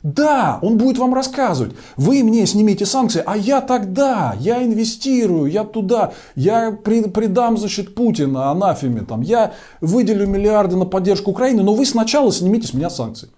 Да, 0.04 0.58
он 0.60 0.76
будет 0.76 0.98
вам 0.98 1.14
рассказывать. 1.14 1.74
Вы 1.96 2.22
мне 2.22 2.46
снимите 2.46 2.84
санкции, 2.84 3.22
а 3.24 3.38
я 3.38 3.62
тогда, 3.62 4.36
я 4.38 4.62
инвестирую, 4.62 5.50
я 5.50 5.64
туда, 5.64 6.12
я 6.36 6.72
придам 6.72 7.56
защит 7.56 7.94
Путина, 7.94 8.50
анафеме, 8.50 9.00
там, 9.00 9.22
я 9.22 9.54
выделю 9.80 10.26
миллиарды 10.26 10.76
на 10.76 10.84
поддержку 10.84 11.30
Украины, 11.30 11.62
но 11.62 11.74
вы 11.74 11.86
сначала 11.86 12.30
снимите 12.32 12.66
с 12.66 12.74
меня 12.74 12.90
санкции. 12.90 13.30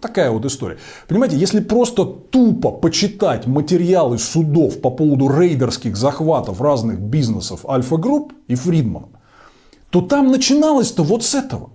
Такая 0.00 0.30
вот 0.30 0.44
история. 0.44 0.78
Понимаете, 1.08 1.36
если 1.36 1.58
просто 1.58 2.04
тупо 2.04 2.70
почитать 2.70 3.48
материалы 3.48 4.18
судов 4.18 4.80
по 4.80 4.90
поводу 4.90 5.28
рейдерских 5.28 5.96
захватов 5.96 6.60
разных 6.60 7.00
бизнесов 7.00 7.66
Альфа-групп 7.66 8.32
и 8.46 8.54
Фридмана, 8.54 9.08
то 9.90 10.00
там 10.00 10.30
начиналось-то 10.30 11.02
вот 11.02 11.24
с 11.24 11.34
этого. 11.34 11.70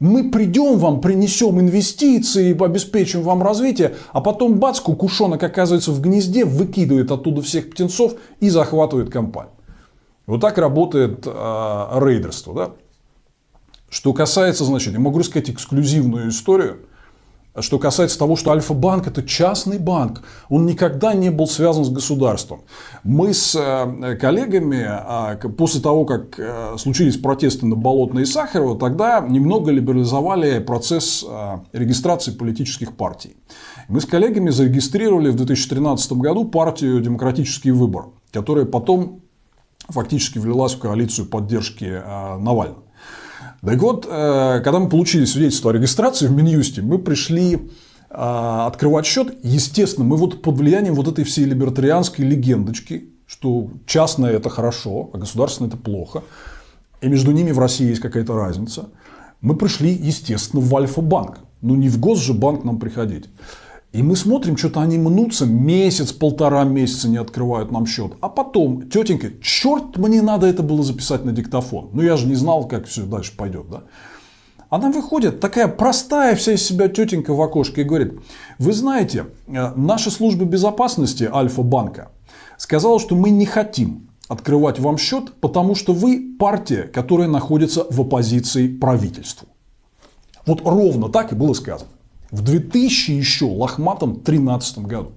Мы 0.00 0.30
придем 0.30 0.78
вам, 0.78 1.00
принесем 1.00 1.58
инвестиции, 1.58 2.56
обеспечим 2.62 3.22
вам 3.22 3.42
развитие, 3.42 3.96
а 4.12 4.20
потом 4.20 4.58
бац, 4.58 4.78
кукушонок 4.78 5.42
оказывается 5.42 5.90
в 5.90 6.00
гнезде, 6.00 6.44
выкидывает 6.44 7.10
оттуда 7.10 7.42
всех 7.42 7.70
птенцов 7.70 8.14
и 8.38 8.48
захватывает 8.48 9.10
компанию. 9.10 9.52
Вот 10.26 10.40
так 10.40 10.58
работает 10.58 11.26
э, 11.26 11.30
рейдерство. 11.30 12.54
Да? 12.54 12.70
Что 13.88 14.12
касается, 14.12 14.64
значит, 14.64 14.92
я 14.92 15.00
могу 15.00 15.18
рассказать 15.18 15.50
эксклюзивную 15.50 16.28
историю– 16.28 16.80
что 17.60 17.78
касается 17.78 18.18
того, 18.18 18.36
что 18.36 18.52
Альфа-банк 18.52 19.06
это 19.06 19.22
частный 19.22 19.78
банк, 19.78 20.22
он 20.48 20.66
никогда 20.66 21.14
не 21.14 21.30
был 21.30 21.46
связан 21.46 21.84
с 21.84 21.90
государством. 21.90 22.62
Мы 23.02 23.34
с 23.34 23.54
э, 23.56 24.16
коллегами 24.16 24.84
а, 24.88 25.36
после 25.56 25.80
того, 25.80 26.04
как 26.04 26.38
э, 26.38 26.76
случились 26.78 27.16
протесты 27.16 27.66
на 27.66 27.76
Болотной 27.76 28.22
и 28.22 28.26
Сахарова, 28.26 28.78
тогда 28.78 29.20
немного 29.20 29.70
либерализовали 29.70 30.58
процесс 30.60 31.24
э, 31.28 31.58
регистрации 31.72 32.32
политических 32.32 32.96
партий. 32.96 33.36
Мы 33.88 34.00
с 34.00 34.04
коллегами 34.04 34.50
зарегистрировали 34.50 35.30
в 35.30 35.36
2013 35.36 36.12
году 36.12 36.44
партию 36.44 37.00
«Демократический 37.00 37.70
выбор», 37.70 38.06
которая 38.32 38.66
потом 38.66 39.20
фактически 39.88 40.38
влилась 40.38 40.74
в 40.74 40.78
коалицию 40.78 41.26
поддержки 41.26 42.02
Навального. 42.38 42.87
Так 43.60 43.78
вот, 43.78 44.06
э, 44.08 44.60
когда 44.62 44.78
мы 44.78 44.88
получили 44.88 45.24
свидетельство 45.24 45.70
о 45.70 45.74
регистрации 45.74 46.26
в 46.26 46.32
Минюсте, 46.32 46.80
мы 46.82 46.98
пришли 46.98 47.54
э, 47.54 47.58
открывать 48.10 49.06
счет. 49.06 49.34
Естественно, 49.42 50.06
мы 50.06 50.16
вот 50.16 50.42
под 50.42 50.56
влиянием 50.56 50.94
вот 50.94 51.08
этой 51.08 51.24
всей 51.24 51.44
либертарианской 51.44 52.24
легендочки, 52.24 53.10
что 53.26 53.70
частное 53.86 54.32
это 54.32 54.48
хорошо, 54.48 55.10
а 55.12 55.18
государственное 55.18 55.68
это 55.68 55.76
плохо, 55.76 56.22
и 57.00 57.08
между 57.08 57.32
ними 57.32 57.50
в 57.50 57.58
России 57.58 57.88
есть 57.88 58.00
какая-то 58.00 58.34
разница, 58.34 58.88
мы 59.40 59.56
пришли, 59.56 59.90
естественно, 59.90 60.62
в 60.62 60.74
Альфа-банк. 60.76 61.38
Ну, 61.60 61.74
не 61.74 61.88
в 61.88 61.98
Госжебанк 61.98 62.64
нам 62.64 62.78
приходить. 62.78 63.26
И 63.92 64.02
мы 64.02 64.16
смотрим, 64.16 64.58
что-то 64.58 64.82
они 64.82 64.98
мнутся, 64.98 65.46
месяц, 65.46 66.12
полтора 66.12 66.64
месяца 66.64 67.08
не 67.08 67.16
открывают 67.16 67.70
нам 67.70 67.86
счет. 67.86 68.12
А 68.20 68.28
потом, 68.28 68.90
тетенька, 68.90 69.30
черт 69.42 69.96
мне 69.96 70.20
надо 70.20 70.46
это 70.46 70.62
было 70.62 70.82
записать 70.82 71.24
на 71.24 71.32
диктофон. 71.32 71.88
Ну 71.94 72.02
я 72.02 72.18
же 72.18 72.26
не 72.26 72.34
знал, 72.34 72.68
как 72.68 72.86
все 72.86 73.04
дальше 73.04 73.34
пойдет. 73.34 73.70
Да? 73.70 73.84
Она 74.68 74.90
выходит, 74.90 75.40
такая 75.40 75.68
простая 75.68 76.36
вся 76.36 76.52
из 76.52 76.62
себя 76.62 76.88
тетенька 76.88 77.32
в 77.32 77.40
окошке 77.40 77.80
и 77.80 77.84
говорит, 77.84 78.20
вы 78.58 78.74
знаете, 78.74 79.28
э, 79.46 79.72
наша 79.74 80.10
служба 80.10 80.44
безопасности 80.44 81.24
Альфа-банка 81.32 82.10
сказала, 82.58 83.00
что 83.00 83.14
мы 83.14 83.30
не 83.30 83.46
хотим 83.46 84.10
открывать 84.28 84.78
вам 84.78 84.98
счет, 84.98 85.32
потому 85.40 85.74
что 85.74 85.94
вы 85.94 86.36
партия, 86.38 86.82
которая 86.82 87.28
находится 87.28 87.86
в 87.88 88.02
оппозиции 88.02 88.68
правительству. 88.68 89.48
Вот 90.44 90.60
ровно 90.66 91.08
так 91.08 91.32
и 91.32 91.34
было 91.34 91.54
сказано 91.54 91.88
в 92.30 92.42
2000 92.42 93.10
еще 93.10 93.46
лохматом 93.46 94.20
13 94.20 94.78
году. 94.78 95.12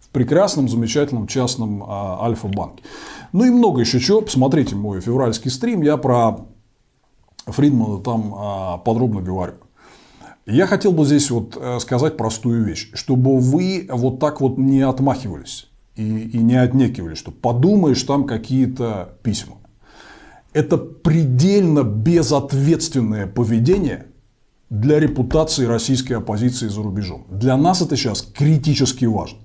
В 0.00 0.08
прекрасном, 0.10 0.68
замечательном 0.68 1.26
частном 1.26 1.82
а, 1.84 2.24
Альфа-банке. 2.24 2.84
Ну 3.32 3.44
и 3.44 3.50
много 3.50 3.80
еще 3.80 3.98
чего. 3.98 4.20
Посмотрите 4.20 4.76
мой 4.76 5.00
февральский 5.00 5.50
стрим. 5.50 5.82
Я 5.82 5.96
про 5.96 6.46
Фридмана 7.46 8.00
там 8.00 8.34
а, 8.36 8.78
подробно 8.78 9.22
говорю. 9.22 9.54
Я 10.46 10.66
хотел 10.66 10.92
бы 10.92 11.06
здесь 11.06 11.30
вот 11.30 11.56
э, 11.58 11.78
сказать 11.80 12.18
простую 12.18 12.64
вещь, 12.64 12.90
чтобы 12.92 13.38
вы 13.38 13.88
вот 13.90 14.20
так 14.20 14.42
вот 14.42 14.58
не 14.58 14.82
отмахивались 14.82 15.68
и, 15.96 16.02
и 16.02 16.36
не 16.36 16.56
отнекивались, 16.56 17.16
что 17.16 17.30
подумаешь 17.30 18.02
там 18.02 18.24
какие-то 18.24 19.16
письма. 19.22 19.56
Это 20.52 20.76
предельно 20.76 21.82
безответственное 21.82 23.26
поведение 23.26 24.08
для 24.80 24.98
репутации 24.98 25.66
российской 25.66 26.14
оппозиции 26.14 26.66
за 26.66 26.82
рубежом. 26.82 27.26
Для 27.30 27.56
нас 27.56 27.80
это 27.80 27.96
сейчас 27.96 28.22
критически 28.22 29.04
важно. 29.04 29.38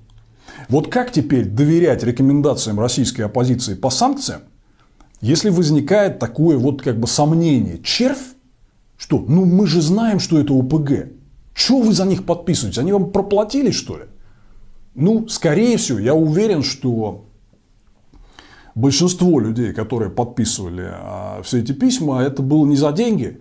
Вот 0.69 0.89
как 0.91 1.12
теперь 1.12 1.45
доверять 1.45 2.03
рекомендациям 2.03 2.79
российской 2.79 3.21
оппозиции 3.21 3.75
по 3.75 3.91
санкциям, 3.91 4.41
если 5.21 5.50
возникает 5.50 6.17
такое 6.17 6.57
вот 6.57 6.81
как 6.81 7.00
бы 7.00 7.07
сомнение, 7.07 7.79
червь, 7.83 8.36
что, 8.98 9.19
ну 9.19 9.45
мы 9.45 9.67
же 9.67 9.81
знаем, 9.81 10.19
что 10.19 10.39
это 10.39 10.53
ОПГ, 10.53 11.12
что 11.53 11.79
вы 11.79 11.93
за 11.93 12.05
них 12.05 12.25
подписываете, 12.25 12.81
они 12.81 12.91
вам 12.91 13.12
проплатили 13.12 13.69
что 13.69 13.98
ли? 13.98 14.05
Ну, 14.95 15.27
скорее 15.27 15.77
всего, 15.77 16.00
я 16.00 16.15
уверен, 16.15 16.63
что 16.63 17.25
большинство 18.74 19.39
людей, 19.39 19.74
которые 19.74 20.09
подписывали 20.09 20.89
а, 20.91 21.41
все 21.43 21.59
эти 21.59 21.71
письма, 21.71 22.24
это 22.24 22.41
было 22.41 22.65
не 22.65 22.75
за 22.75 22.91
деньги, 22.91 23.39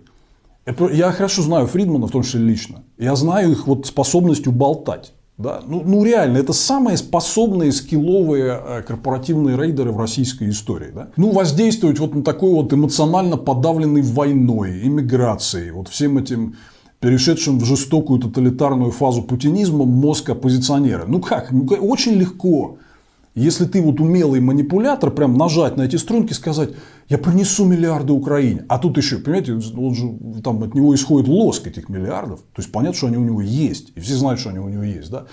я 0.91 1.11
хорошо 1.11 1.41
знаю 1.41 1.67
Фридмана, 1.67 2.07
в 2.07 2.11
том 2.11 2.23
числе 2.23 2.41
лично. 2.41 2.83
Я 2.97 3.15
знаю 3.15 3.51
их 3.51 3.67
вот 3.67 3.85
способностью 3.85 4.51
болтать. 4.51 5.13
Да? 5.37 5.61
Ну, 5.65 5.83
ну 5.85 6.03
реально, 6.03 6.37
это 6.37 6.51
самые 6.51 6.97
способные 6.97 7.71
скилловые 7.71 8.59
э, 8.61 8.81
корпоративные 8.81 9.55
рейдеры 9.55 9.93
в 9.93 9.97
российской 9.97 10.49
истории. 10.49 10.91
Да? 10.93 11.07
Ну, 11.15 11.31
воздействовать 11.31 11.97
вот 11.97 12.13
на 12.13 12.23
такой 12.23 12.51
вот 12.51 12.73
эмоционально 12.73 13.37
подавленный 13.37 14.01
войной, 14.01 14.81
иммиграцией, 14.83 15.71
вот 15.71 15.87
всем 15.87 16.17
этим 16.17 16.57
перешедшим 16.99 17.57
в 17.59 17.63
жестокую 17.63 18.19
тоталитарную 18.19 18.91
фазу 18.91 19.21
путинизма 19.21 19.85
мозг 19.85 20.29
оппозиционера. 20.29 21.05
Ну 21.07 21.21
как? 21.21 21.51
Ну, 21.51 21.65
очень 21.65 22.15
легко. 22.15 22.77
Если 23.33 23.63
ты 23.63 23.81
вот 23.81 24.01
умелый 24.01 24.41
манипулятор, 24.41 25.09
прям 25.11 25.37
нажать 25.37 25.77
на 25.77 25.83
эти 25.83 25.95
струнки, 25.95 26.33
сказать, 26.33 26.71
Я 27.09 27.17
принесу 27.17 27.65
миллиарды 27.65 28.13
Украине. 28.13 28.65
А 28.69 28.77
тут 28.77 28.97
еще, 28.97 29.17
понимаете, 29.17 29.53
он 29.53 29.95
же, 29.95 30.41
там 30.43 30.61
от 30.61 30.75
него 30.75 30.93
исходит 30.93 31.27
лоск 31.27 31.65
этих 31.65 31.89
миллиардов. 31.89 32.41
То 32.53 32.61
есть 32.61 32.71
понятно, 32.71 32.95
что 32.95 33.07
они 33.07 33.17
у 33.17 33.23
него 33.23 33.41
есть. 33.41 33.91
И 33.95 33.99
все 33.99 34.15
знают, 34.15 34.39
что 34.39 34.49
они 34.51 34.59
у 34.59 34.69
него 34.69 34.83
есть. 34.83 35.09
Да? 35.09 35.25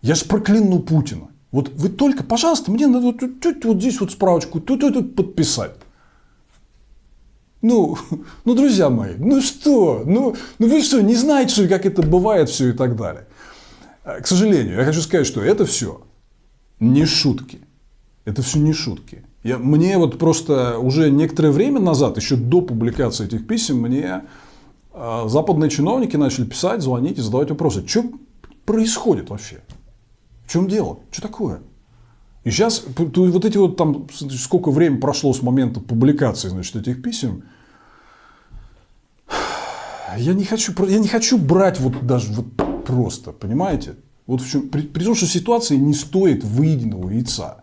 Я 0.00 0.14
же 0.14 0.24
прокляну 0.24 0.80
Путина. 0.80 1.28
Вот 1.52 1.70
вы 1.74 1.90
только, 1.90 2.24
пожалуйста, 2.24 2.70
мне 2.70 2.86
надо 2.86 3.06
вот, 3.06 3.22
вот, 3.22 3.64
вот 3.64 3.76
здесь 3.76 4.00
вот 4.00 4.10
справочку 4.10 4.58
тут, 4.58 4.80
тут, 4.80 4.94
тут 4.94 5.16
подписать. 5.16 5.72
Ну, 7.60 7.98
ну, 8.46 8.54
друзья 8.54 8.88
мои, 8.88 9.14
ну 9.18 9.42
что? 9.42 10.04
Ну, 10.06 10.34
ну 10.58 10.68
вы 10.68 10.82
что, 10.82 11.02
не 11.02 11.14
знаете, 11.14 11.52
что, 11.52 11.68
как 11.68 11.84
это 11.84 12.02
бывает 12.02 12.48
все 12.48 12.70
и 12.70 12.72
так 12.72 12.96
далее? 12.96 13.26
К 14.02 14.26
сожалению, 14.26 14.78
я 14.78 14.84
хочу 14.84 15.02
сказать, 15.02 15.26
что 15.26 15.42
это 15.42 15.66
все 15.66 16.00
не 16.80 17.04
шутки. 17.04 17.60
Это 18.24 18.42
все 18.42 18.58
не 18.58 18.72
шутки. 18.72 19.24
Я, 19.48 19.56
мне 19.56 19.96
вот 19.96 20.18
просто 20.18 20.78
уже 20.78 21.10
некоторое 21.10 21.52
время 21.52 21.80
назад, 21.80 22.18
еще 22.18 22.36
до 22.36 22.60
публикации 22.60 23.24
этих 23.24 23.46
писем, 23.46 23.78
мне 23.78 24.24
э, 24.92 25.24
западные 25.26 25.70
чиновники 25.70 26.16
начали 26.16 26.44
писать, 26.44 26.82
звонить 26.82 27.16
и 27.16 27.22
задавать 27.22 27.48
вопросы. 27.48 27.82
Что 27.86 28.04
происходит 28.66 29.30
вообще? 29.30 29.62
В 30.44 30.52
чем 30.52 30.68
дело? 30.68 30.98
Что 31.10 31.22
такое? 31.22 31.60
И 32.44 32.50
сейчас 32.50 32.84
вот 32.98 33.44
эти 33.46 33.56
вот 33.56 33.78
там, 33.78 34.06
сколько 34.36 34.70
времени 34.70 35.00
прошло 35.00 35.32
с 35.32 35.40
момента 35.40 35.80
публикации, 35.80 36.48
значит, 36.48 36.76
этих 36.76 37.00
писем, 37.02 37.44
я 40.18 40.34
не 40.34 40.44
хочу, 40.44 40.74
я 40.84 40.98
не 40.98 41.08
хочу 41.08 41.38
брать 41.38 41.80
вот 41.80 42.04
даже 42.06 42.34
вот 42.34 42.84
просто, 42.84 43.32
понимаете? 43.32 43.96
Вот 44.26 44.42
в 44.42 44.50
чем, 44.50 44.68
при, 44.68 44.82
при 44.82 45.04
том, 45.04 45.14
что 45.14 45.24
ситуация 45.24 45.78
не 45.78 45.94
стоит 45.94 46.44
выеденного 46.44 47.08
яйца. 47.08 47.62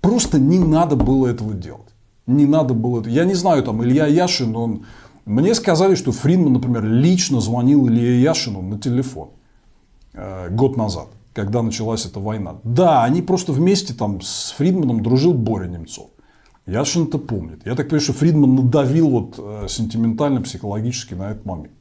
Просто 0.00 0.38
не 0.38 0.58
надо 0.58 0.96
было 0.96 1.26
этого 1.26 1.54
делать. 1.54 1.88
Не 2.26 2.46
надо 2.46 2.74
было 2.74 3.00
это. 3.00 3.10
Я 3.10 3.24
не 3.24 3.34
знаю, 3.34 3.62
там 3.62 3.82
Илья 3.82 4.06
Яшин, 4.06 4.54
он... 4.56 4.86
Мне 5.26 5.54
сказали, 5.54 5.94
что 5.94 6.12
Фридман, 6.12 6.54
например, 6.54 6.84
лично 6.84 7.40
звонил 7.40 7.88
Илье 7.88 8.22
Яшину 8.22 8.62
на 8.62 8.78
телефон 8.78 9.30
э, 10.14 10.48
год 10.50 10.76
назад 10.76 11.08
когда 11.32 11.62
началась 11.62 12.06
эта 12.06 12.20
война. 12.20 12.56
Да, 12.64 13.04
они 13.04 13.22
просто 13.22 13.52
вместе 13.52 13.94
там 13.94 14.20
с 14.20 14.52
Фридманом 14.56 15.02
дружил 15.02 15.32
Боря 15.32 15.68
Немцов. 15.68 16.10
Яшин 16.66 17.04
это 17.04 17.18
помнит. 17.18 17.62
Я 17.64 17.74
так 17.74 17.86
понимаю, 17.86 18.02
что 18.02 18.12
Фридман 18.12 18.54
надавил 18.54 19.08
вот 19.08 19.34
э, 19.38 19.66
сентиментально, 19.68 20.42
психологически 20.42 21.14
на 21.14 21.30
этот 21.32 21.44
момент. 21.44 21.72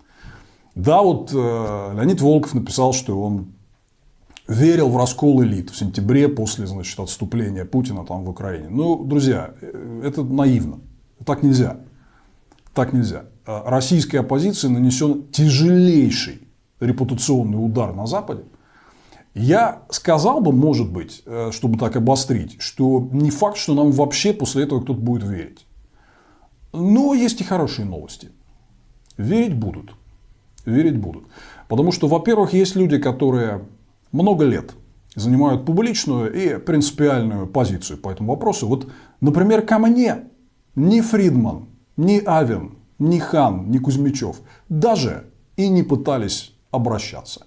Да, 0.76 1.02
вот 1.02 1.32
э, 1.34 1.94
Леонид 1.96 2.22
Волков 2.22 2.54
написал, 2.54 2.94
что 2.94 3.22
он 3.22 3.54
верил 4.50 4.90
в 4.90 4.98
раскол 4.98 5.44
элит 5.44 5.70
в 5.70 5.78
сентябре 5.78 6.28
после 6.28 6.68
значит, 6.68 7.00
отступления 7.00 7.64
Путина 7.64 8.06
там 8.06 8.26
в 8.26 8.30
Украине. 8.30 8.68
Ну, 8.70 9.04
друзья, 9.06 9.54
э, 9.62 10.02
это 10.04 10.24
наивно. 10.24 10.80
Так 11.26 11.44
нельзя. 11.44 11.78
Так 12.74 12.94
нельзя. 12.94 13.26
Российской 13.46 14.18
оппозиции 14.18 14.68
нанесен 14.68 15.24
тяжелейший 15.32 16.48
репутационный 16.80 17.64
удар 17.64 17.94
на 17.94 18.06
Западе– 18.06 18.44
я 19.36 19.84
сказал 19.90 20.42
бы, 20.42 20.52
может 20.52 20.92
быть, 20.92 21.22
э, 21.26 21.52
чтобы 21.52 21.78
так 21.78 21.96
обострить, 21.96 22.58
что 22.60 23.08
не 23.12 23.30
факт, 23.30 23.58
что 23.58 23.74
нам 23.74 23.92
вообще 23.92 24.34
после 24.34 24.64
этого 24.64 24.82
кто-то 24.82 25.00
будет 25.00 25.24
верить. 25.24 25.66
Но 26.74 27.14
есть 27.14 27.40
и 27.42 27.44
хорошие 27.44 27.86
новости. 27.86 28.30
Верить 29.18 29.56
будут. 29.56 29.94
Верить 30.66 30.98
будут. 30.98 31.26
Потому 31.68 31.92
что, 31.92 32.08
во-первых, 32.08 32.54
есть 32.54 32.76
люди, 32.76 32.98
которые 32.98 33.66
много 34.12 34.46
лет 34.46 34.74
занимают 35.16 35.66
публичную 35.66 36.34
и 36.34 36.58
принципиальную 36.58 37.48
позицию 37.48 37.98
по 37.98 38.10
этому 38.10 38.34
вопросу. 38.34 38.68
Вот, 38.68 38.88
например, 39.22 39.66
ко 39.66 39.80
мне 39.80 40.26
ни 40.76 41.02
Фридман, 41.02 41.68
ни 41.98 42.22
Авен, 42.26 42.78
ни 43.00 43.20
Хан, 43.20 43.70
ни 43.70 43.78
Кузьмичев 43.78 44.42
даже 44.70 45.26
и 45.58 45.68
не 45.70 45.84
пытались 45.84 46.54
обращаться. 46.72 47.46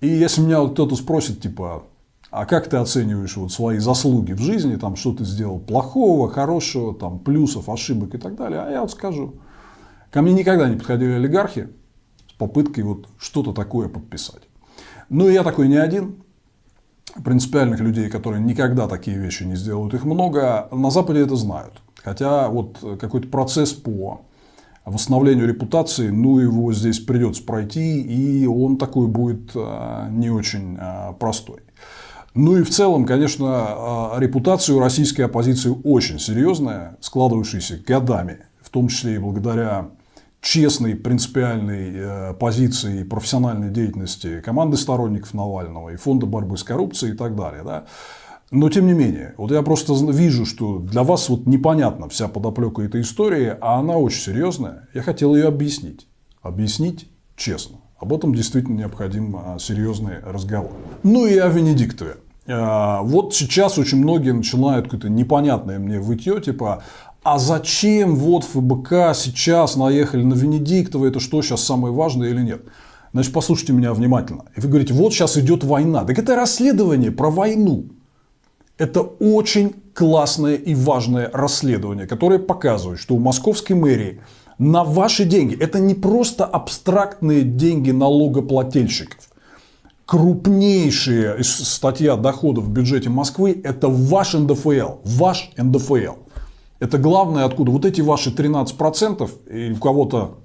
И 0.00 0.08
если 0.08 0.42
меня 0.42 0.64
кто-то 0.66 0.94
спросит, 0.94 1.40
типа, 1.40 1.84
а 2.30 2.46
как 2.46 2.68
ты 2.68 2.76
оцениваешь 2.76 3.36
вот 3.36 3.52
свои 3.52 3.78
заслуги 3.78 4.32
в 4.32 4.38
жизни, 4.38 4.76
там, 4.76 4.96
что 4.96 5.12
ты 5.12 5.24
сделал 5.24 5.58
плохого, 5.58 6.30
хорошего, 6.30 6.94
там, 6.94 7.18
плюсов, 7.18 7.68
ошибок 7.68 8.14
и 8.14 8.18
так 8.18 8.36
далее, 8.36 8.60
а 8.60 8.70
я 8.70 8.80
вот 8.82 8.90
скажу, 8.90 9.36
ко 10.10 10.22
мне 10.22 10.34
никогда 10.34 10.68
не 10.68 10.76
подходили 10.76 11.12
олигархи 11.12 11.68
с 12.28 12.32
попыткой 12.34 12.84
вот 12.84 13.08
что-то 13.18 13.52
такое 13.52 13.88
подписать. 13.88 14.47
Ну, 15.08 15.28
и 15.28 15.32
я 15.32 15.42
такой 15.42 15.68
не 15.68 15.76
один, 15.76 16.16
принципиальных 17.24 17.80
людей, 17.80 18.08
которые 18.08 18.42
никогда 18.42 18.86
такие 18.88 19.18
вещи 19.18 19.44
не 19.44 19.56
сделают, 19.56 19.94
их 19.94 20.04
много, 20.04 20.68
на 20.70 20.90
Западе 20.90 21.20
это 21.20 21.36
знают. 21.36 21.74
Хотя 22.02 22.48
вот 22.48 22.78
какой-то 23.00 23.28
процесс 23.28 23.72
по 23.72 24.22
восстановлению 24.84 25.46
репутации, 25.46 26.08
ну, 26.08 26.38
его 26.38 26.72
здесь 26.72 27.00
придется 27.00 27.42
пройти, 27.42 28.00
и 28.00 28.46
он 28.46 28.76
такой 28.76 29.06
будет 29.06 29.50
а, 29.54 30.08
не 30.08 30.30
очень 30.30 30.76
а, 30.78 31.12
простой. 31.12 31.60
Ну 32.34 32.56
и 32.56 32.62
в 32.62 32.70
целом, 32.70 33.04
конечно, 33.04 33.46
а, 33.48 34.16
репутация 34.18 34.76
у 34.76 34.80
российской 34.80 35.22
оппозиции 35.22 35.74
очень 35.84 36.18
серьезная, 36.18 36.96
складывающаяся 37.00 37.78
годами, 37.84 38.38
в 38.62 38.70
том 38.70 38.88
числе 38.88 39.16
и 39.16 39.18
благодаря 39.18 39.90
честной, 40.40 40.94
принципиальной 40.94 41.92
э, 41.94 42.34
позиции 42.34 43.02
профессиональной 43.02 43.70
деятельности 43.70 44.40
команды 44.40 44.76
сторонников 44.76 45.34
Навального 45.34 45.90
и 45.90 45.96
фонда 45.96 46.26
борьбы 46.26 46.56
с 46.56 46.62
коррупцией 46.62 47.14
и 47.14 47.16
так 47.16 47.36
далее. 47.36 47.62
Да. 47.64 47.86
Но 48.50 48.70
тем 48.70 48.86
не 48.86 48.94
менее, 48.94 49.34
вот 49.36 49.50
я 49.50 49.62
просто 49.62 49.94
вижу, 50.10 50.46
что 50.46 50.78
для 50.78 51.02
вас 51.02 51.28
вот 51.28 51.46
непонятна 51.46 52.08
вся 52.08 52.28
подоплека 52.28 52.82
этой 52.82 53.02
истории, 53.02 53.54
а 53.60 53.78
она 53.78 53.96
очень 53.96 54.20
серьезная. 54.20 54.88
Я 54.94 55.02
хотел 55.02 55.34
ее 55.34 55.48
объяснить. 55.48 56.06
Объяснить 56.40 57.08
честно. 57.36 57.78
Об 57.98 58.14
этом 58.14 58.34
действительно 58.34 58.78
необходим 58.78 59.36
а, 59.36 59.58
серьезный 59.58 60.20
разговор. 60.20 60.72
Ну 61.02 61.26
и 61.26 61.36
о 61.36 61.48
Венедиктове. 61.48 62.16
А, 62.46 63.02
вот 63.02 63.34
сейчас 63.34 63.76
очень 63.76 63.98
многие 63.98 64.32
начинают 64.32 64.86
какое-то 64.86 65.10
непонятное 65.10 65.78
мне 65.78 66.00
вытье, 66.00 66.40
типа, 66.40 66.82
а 67.34 67.38
зачем 67.38 68.16
вот 68.16 68.44
ФБК 68.44 69.14
сейчас 69.14 69.76
наехали 69.76 70.22
на 70.22 70.32
Венедиктова, 70.32 71.04
это 71.04 71.20
что 71.20 71.42
сейчас 71.42 71.62
самое 71.62 71.92
важное 71.92 72.30
или 72.30 72.40
нет? 72.40 72.62
Значит, 73.12 73.34
послушайте 73.34 73.74
меня 73.74 73.92
внимательно. 73.92 74.44
И 74.56 74.60
вы 74.62 74.68
говорите, 74.70 74.94
вот 74.94 75.12
сейчас 75.12 75.36
идет 75.36 75.62
война. 75.62 76.04
Так 76.06 76.18
это 76.18 76.34
расследование 76.36 77.10
про 77.10 77.30
войну. 77.30 77.90
Это 78.78 79.02
очень 79.02 79.74
классное 79.92 80.54
и 80.54 80.74
важное 80.74 81.30
расследование, 81.30 82.06
которое 82.06 82.38
показывает, 82.38 82.98
что 82.98 83.14
у 83.14 83.18
московской 83.18 83.76
мэрии 83.76 84.22
на 84.58 84.82
ваши 84.82 85.26
деньги, 85.26 85.54
это 85.54 85.80
не 85.80 85.94
просто 85.94 86.46
абстрактные 86.46 87.42
деньги 87.42 87.90
налогоплательщиков, 87.90 89.28
крупнейшая 90.06 91.42
статья 91.42 92.16
доходов 92.16 92.64
в 92.64 92.70
бюджете 92.70 93.10
Москвы– 93.10 93.60
это 93.64 93.88
ваш 93.88 94.32
НДФЛ, 94.32 95.00
ваш 95.04 95.50
НДФЛ. 95.58 96.14
Это 96.80 96.98
главное, 96.98 97.44
откуда 97.44 97.70
вот 97.72 97.84
эти 97.84 98.00
ваши 98.00 98.30
13% 98.30 99.30
или 99.50 99.72
у 99.72 99.78
кого-то 99.78 100.38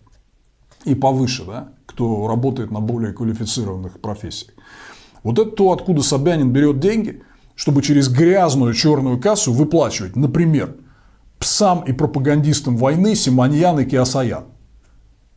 и 0.84 0.96
повыше, 0.96 1.46
да, 1.46 1.70
кто 1.86 2.28
работает 2.28 2.72
на 2.72 2.80
более 2.80 3.14
квалифицированных 3.14 4.00
профессиях. 4.00 4.54
Вот 5.22 5.40
это 5.40 5.52
то, 5.52 5.72
откуда 5.72 6.02
Собянин 6.02 6.52
берет 6.52 6.80
деньги– 6.80 7.24
чтобы 7.56 7.82
через 7.82 8.10
грязную 8.10 8.74
черную 8.74 9.20
кассу 9.20 9.54
выплачивать, 9.54 10.16
например, 10.16 10.76
псам 11.40 11.84
и 11.84 11.94
пропагандистам 11.94 12.78
войны 12.78 13.16
Симоньян 13.16 13.80
и 13.80 13.86
Киасаян. 13.86 14.46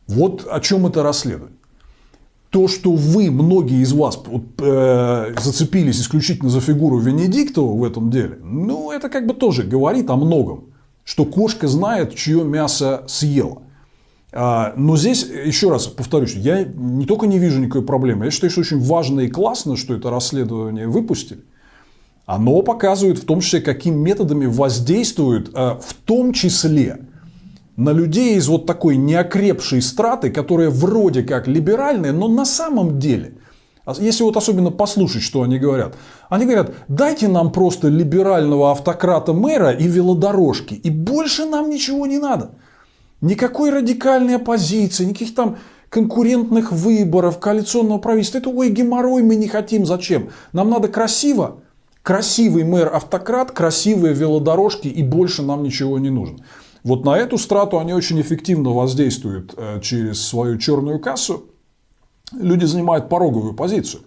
Вот 0.07 0.47
о 0.49 0.59
чем 0.59 0.87
это 0.87 1.03
расследование. 1.03 1.57
То, 2.49 2.69
что 2.69 2.93
вы, 2.93 3.29
многие 3.29 3.81
из 3.81 3.91
вас, 3.91 4.17
вот, 4.25 4.43
э, 4.59 5.35
зацепились 5.37 5.99
исключительно 5.99 6.49
за 6.49 6.61
фигуру 6.61 6.97
Венедиктова 6.97 7.77
в 7.77 7.83
этом 7.83 8.09
деле, 8.09 8.39
ну, 8.41 8.91
это 8.91 9.09
как 9.09 9.27
бы 9.27 9.33
тоже 9.33 9.63
говорит 9.63 10.09
о 10.09 10.15
многом. 10.15 10.67
Что 11.07 11.25
кошка 11.25 11.67
знает, 11.67 12.15
чье 12.15 12.43
мясо 12.43 13.03
съела. 13.07 13.63
А, 14.31 14.73
но 14.75 14.97
здесь, 14.97 15.23
еще 15.23 15.69
раз 15.69 15.87
повторюсь, 15.87 16.35
я 16.35 16.63
не 16.63 17.05
только 17.05 17.25
не 17.25 17.39
вижу 17.39 17.59
никакой 17.59 17.83
проблемы, 17.83 18.25
я 18.25 18.31
считаю, 18.31 18.51
что 18.51 18.61
очень 18.61 18.79
важно 18.79 19.21
и 19.21 19.27
классно, 19.27 19.77
что 19.77 19.95
это 19.95 20.09
расследование 20.09 20.87
выпустили 20.87 21.43
оно 22.27 22.61
показывает 22.61 23.17
в 23.19 23.25
том 23.25 23.39
числе, 23.39 23.61
какими 23.61 23.95
методами 23.95 24.45
воздействуют, 24.45 25.49
э, 25.55 25.77
в 25.81 25.93
том 26.05 26.33
числе 26.33 26.99
на 27.77 27.91
людей 27.91 28.35
из 28.35 28.49
вот 28.49 28.65
такой 28.65 28.97
неокрепшей 28.97 29.81
страты, 29.81 30.29
которая 30.29 30.69
вроде 30.69 31.23
как 31.23 31.47
либеральная, 31.47 32.11
но 32.11 32.27
на 32.27 32.43
самом 32.43 32.99
деле, 32.99 33.35
а 33.37 33.46
если 33.97 34.23
вот 34.23 34.37
особенно 34.37 34.71
послушать, 34.71 35.21
что 35.21 35.43
они 35.43 35.59
говорят, 35.59 35.95
они 36.29 36.45
говорят, 36.45 36.73
дайте 36.87 37.27
нам 37.27 37.51
просто 37.51 37.87
либерального 37.87 38.71
автократа 38.71 39.33
мэра 39.33 39.71
и 39.71 39.87
велодорожки, 39.87 40.73
и 40.73 40.89
больше 40.89 41.45
нам 41.45 41.69
ничего 41.69 42.05
не 42.05 42.17
надо. 42.17 42.51
Никакой 43.21 43.71
радикальной 43.71 44.35
оппозиции, 44.35 45.05
никаких 45.05 45.33
там 45.33 45.57
конкурентных 45.89 46.71
выборов, 46.71 47.39
коалиционного 47.39 47.97
правительства. 47.97 48.39
Это 48.39 48.49
ой, 48.49 48.69
геморрой 48.69 49.23
мы 49.23 49.35
не 49.35 49.47
хотим. 49.47 49.85
Зачем? 49.85 50.29
Нам 50.51 50.69
надо 50.69 50.89
красиво, 50.89 51.61
Красивый 52.07 52.63
мэр-автократ, 52.63 53.51
красивые 53.51 54.13
велодорожки 54.13 54.87
и 54.87 55.03
больше 55.03 55.41
нам 55.41 55.61
ничего 55.61 55.99
не 55.99 56.09
нужно. 56.09 56.37
Вот 56.85 57.03
на 57.03 57.17
эту 57.17 57.37
страту 57.37 57.79
они 57.79 57.93
очень 57.93 58.21
эффективно 58.21 58.69
воздействуют 58.69 59.53
э, 59.57 59.81
через 59.81 60.25
свою 60.25 60.57
черную 60.57 61.01
кассу. 61.01 61.47
Люди 62.33 62.65
занимают 62.65 63.09
пороговую 63.09 63.53
позицию. 63.53 64.03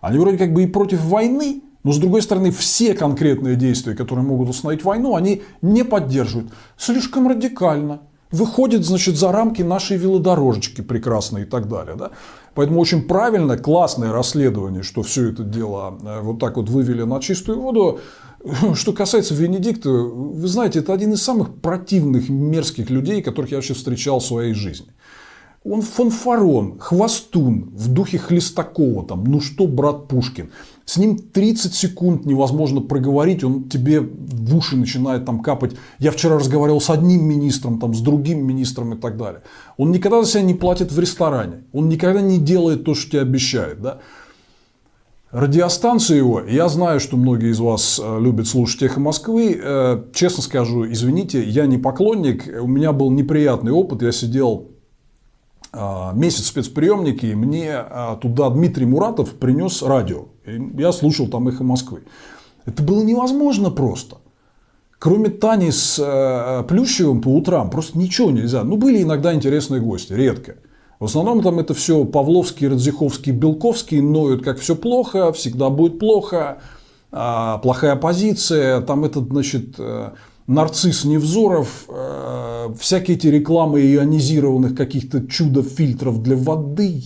Они 0.00 0.18
вроде 0.18 0.38
как 0.38 0.52
бы 0.52 0.62
и 0.62 0.66
против 0.66 1.02
войны, 1.04 1.62
но 1.82 1.92
с 1.92 1.98
другой 1.98 2.22
стороны, 2.22 2.50
все 2.50 2.94
конкретные 2.94 3.56
действия, 3.56 3.94
которые 3.94 4.24
могут 4.24 4.50
остановить 4.50 4.84
войну, 4.84 5.14
они 5.14 5.42
не 5.62 5.84
поддерживают. 5.84 6.52
Слишком 6.76 7.28
радикально. 7.28 8.00
Выходит, 8.30 8.84
значит, 8.84 9.16
за 9.16 9.32
рамки 9.32 9.62
нашей 9.62 9.96
велодорожечки 9.96 10.82
прекрасной 10.82 11.42
и 11.42 11.44
так 11.44 11.68
далее. 11.68 11.96
Да? 11.96 12.10
Поэтому 12.54 12.80
очень 12.80 13.02
правильно, 13.02 13.56
классное 13.56 14.12
расследование, 14.12 14.82
что 14.82 15.02
все 15.02 15.30
это 15.30 15.42
дело 15.42 15.98
э, 16.00 16.20
вот 16.20 16.38
так 16.38 16.56
вот 16.56 16.68
вывели 16.68 17.02
на 17.02 17.20
чистую 17.20 17.60
воду. 17.60 17.98
Что 18.74 18.92
касается 18.92 19.34
Венедикта, 19.34 19.90
вы 19.90 20.46
знаете, 20.46 20.78
это 20.78 20.92
один 20.92 21.12
из 21.12 21.22
самых 21.22 21.56
противных, 21.56 22.28
мерзких 22.28 22.88
людей, 22.88 23.20
которых 23.20 23.50
я 23.50 23.58
вообще 23.58 23.74
встречал 23.74 24.20
в 24.20 24.24
своей 24.24 24.54
жизни. 24.54 24.88
Он 25.62 25.82
фанфарон, 25.82 26.78
хвостун, 26.78 27.70
в 27.74 27.88
духе 27.88 28.16
Хлестакова, 28.16 29.04
там, 29.04 29.24
ну 29.24 29.42
что, 29.42 29.66
брат 29.66 30.08
Пушкин. 30.08 30.50
С 30.86 30.96
ним 30.96 31.18
30 31.18 31.74
секунд 31.74 32.24
невозможно 32.24 32.80
проговорить, 32.80 33.44
он 33.44 33.64
тебе 33.64 34.00
в 34.00 34.56
уши 34.56 34.76
начинает 34.76 35.26
там 35.26 35.40
капать. 35.40 35.76
Я 35.98 36.12
вчера 36.12 36.36
разговаривал 36.36 36.80
с 36.80 36.88
одним 36.88 37.24
министром, 37.24 37.78
там, 37.78 37.94
с 37.94 38.00
другим 38.00 38.46
министром 38.46 38.94
и 38.94 38.96
так 38.96 39.18
далее. 39.18 39.42
Он 39.76 39.92
никогда 39.92 40.22
за 40.22 40.30
себя 40.30 40.42
не 40.42 40.54
платит 40.54 40.92
в 40.92 40.98
ресторане, 40.98 41.64
он 41.74 41.90
никогда 41.90 42.22
не 42.22 42.38
делает 42.38 42.84
то, 42.84 42.94
что 42.94 43.10
тебе 43.10 43.20
обещает. 43.20 43.82
Да? 43.82 43.98
Радиостанция 45.30 46.16
его, 46.16 46.40
я 46.40 46.68
знаю, 46.70 47.00
что 47.00 47.18
многие 47.18 47.50
из 47.50 47.60
вас 47.60 48.00
э, 48.02 48.18
любят 48.18 48.48
слушать 48.48 48.82
«Эхо 48.82 48.98
Москвы». 48.98 49.60
Э, 49.62 50.02
честно 50.14 50.42
скажу, 50.42 50.90
извините, 50.90 51.44
я 51.44 51.66
не 51.66 51.76
поклонник. 51.76 52.48
У 52.62 52.66
меня 52.66 52.92
был 52.92 53.10
неприятный 53.10 53.72
опыт. 53.72 54.02
Я 54.02 54.10
сидел 54.10 54.70
месяц 55.72 56.44
в 56.44 56.46
спецприемнике, 56.46 57.30
и 57.30 57.34
мне 57.34 57.84
туда 58.20 58.50
Дмитрий 58.50 58.86
Муратов 58.86 59.34
принес 59.34 59.82
радио. 59.82 60.26
И 60.44 60.60
я 60.78 60.92
слушал 60.92 61.28
там 61.28 61.48
«Эхо 61.48 61.62
Москвы». 61.62 62.02
Это 62.66 62.82
было 62.82 63.02
невозможно 63.02 63.70
просто. 63.70 64.16
Кроме 64.98 65.30
Тани 65.30 65.70
с 65.70 66.64
Плющевым 66.68 67.22
по 67.22 67.28
утрам 67.28 67.70
просто 67.70 67.98
ничего 67.98 68.30
нельзя. 68.30 68.64
Ну, 68.64 68.76
были 68.76 69.02
иногда 69.02 69.32
интересные 69.32 69.80
гости, 69.80 70.12
редко. 70.12 70.56
В 71.00 71.06
основном 71.06 71.42
там 71.42 71.58
это 71.58 71.72
все 71.72 72.04
Павловские, 72.04 72.70
Радзиховские, 72.70 73.34
Белковские 73.34 74.02
ноют, 74.02 74.44
как 74.44 74.58
все 74.58 74.76
плохо, 74.76 75.32
всегда 75.32 75.70
будет 75.70 75.98
плохо, 75.98 76.58
а, 77.10 77.56
плохая 77.58 77.96
позиция, 77.96 78.82
там 78.82 79.06
этот, 79.06 79.28
значит, 79.28 79.76
э, 79.78 80.10
нарцисс 80.50 81.04
Невзоров, 81.04 81.84
э, 81.88 82.74
всякие 82.78 83.16
эти 83.16 83.28
рекламы 83.28 83.80
ионизированных 83.80 84.74
каких-то 84.74 85.26
чудо-фильтров 85.26 86.22
для 86.22 86.36
воды. 86.36 87.02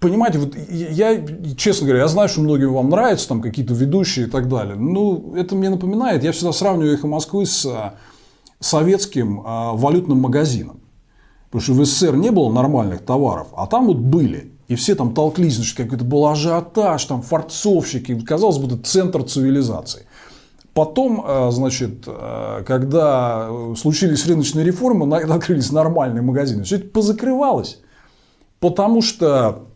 Понимаете, 0.00 0.38
вот 0.40 0.56
я, 0.68 1.24
честно 1.56 1.86
говоря, 1.86 2.02
я 2.02 2.08
знаю, 2.08 2.28
что 2.28 2.40
многим 2.40 2.72
вам 2.72 2.90
нравятся 2.90 3.28
там 3.28 3.40
какие-то 3.40 3.72
ведущие 3.72 4.26
и 4.26 4.28
так 4.28 4.48
далее. 4.48 4.74
Ну, 4.74 5.34
это 5.36 5.54
мне 5.54 5.70
напоминает, 5.70 6.24
я 6.24 6.32
всегда 6.32 6.52
сравниваю 6.52 6.94
их 6.94 7.04
Москвы 7.04 7.46
с 7.46 7.64
э, 7.66 7.92
советским 8.58 9.42
валютным 9.42 10.18
магазином. 10.18 10.80
Потому 11.50 11.62
что 11.62 11.72
в 11.74 11.84
СССР 11.84 12.16
не 12.16 12.30
было 12.30 12.50
нормальных 12.50 13.04
товаров, 13.04 13.48
а 13.56 13.66
там 13.66 13.86
вот 13.86 13.98
были. 13.98 14.50
И 14.66 14.74
все 14.74 14.94
там 14.94 15.14
толклись, 15.14 15.56
значит, 15.56 15.76
как 15.76 15.92
это 15.92 16.02
был 16.02 16.26
ажиотаж, 16.26 17.04
там 17.04 17.22
форцовщики. 17.22 18.18
Казалось 18.20 18.58
бы, 18.58 18.66
это 18.66 18.78
центр 18.78 19.22
цивилизации. 19.22 20.06
Потом, 20.74 21.24
э, 21.26 21.50
значит, 21.50 22.04
э, 22.06 22.62
когда 22.66 23.50
случились 23.76 24.26
рыночные 24.26 24.64
реформы, 24.64 25.16
открылись 25.16 25.70
нормальные 25.70 26.22
магазины, 26.22 26.64
все 26.64 26.76
это 26.76 26.88
позакрывалось. 26.88 27.80
Потому 28.58 29.02
что 29.02 29.66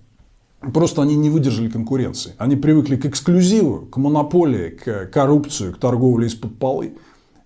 просто 0.73 1.03
они 1.03 1.17
не 1.17 1.29
выдержали 1.29 1.69
конкуренции. 1.69 2.35
Они 2.39 2.57
привыкли 2.57 2.97
к 2.97 3.05
эксклюзиву, 3.05 3.87
к 3.87 3.97
монополии, 3.99 4.71
к 4.71 5.07
коррупции, 5.07 5.73
к 5.73 5.79
торговле 5.79 6.29
из-под 6.29 6.59
полы. 6.59 6.95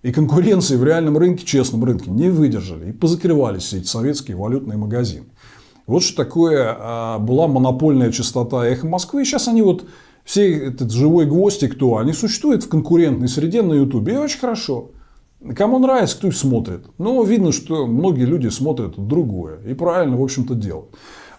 И 0.01 0.11
конкуренции 0.11 0.77
в 0.77 0.83
реальном 0.83 1.17
рынке, 1.17 1.45
честном 1.45 1.83
рынке, 1.83 2.09
не 2.09 2.29
выдержали 2.29 2.89
и 2.89 2.91
позакрывались 2.91 3.63
все 3.63 3.77
эти 3.79 3.87
советские 3.87 4.35
валютные 4.35 4.77
магазины. 4.77 5.25
Вот 5.85 6.03
что 6.03 6.23
такое 6.23 6.75
а, 6.79 7.19
была 7.19 7.47
монопольная 7.47 8.11
частота 8.11 8.65
эхо 8.65 8.87
Москвы. 8.87 9.21
И 9.21 9.25
сейчас 9.25 9.47
они 9.47 9.61
вот, 9.61 9.85
все 10.23 10.67
этот 10.67 10.91
живой 10.91 11.25
гвоздик, 11.25 11.75
кто, 11.75 11.97
они 11.97 12.13
существуют 12.13 12.63
в 12.63 12.69
конкурентной 12.69 13.27
среде 13.27 13.61
на 13.61 13.73
Ютубе. 13.73 14.13
И 14.13 14.17
очень 14.17 14.39
хорошо. 14.39 14.91
Кому 15.55 15.79
нравится, 15.79 16.17
кто 16.17 16.27
их 16.27 16.35
смотрит. 16.35 16.85
Но 16.97 17.23
видно, 17.23 17.51
что 17.51 17.87
многие 17.87 18.25
люди 18.25 18.47
смотрят 18.49 18.93
другое. 18.95 19.59
И 19.65 19.73
правильно, 19.73 20.17
в 20.17 20.23
общем-то, 20.23 20.53
делают. 20.53 20.89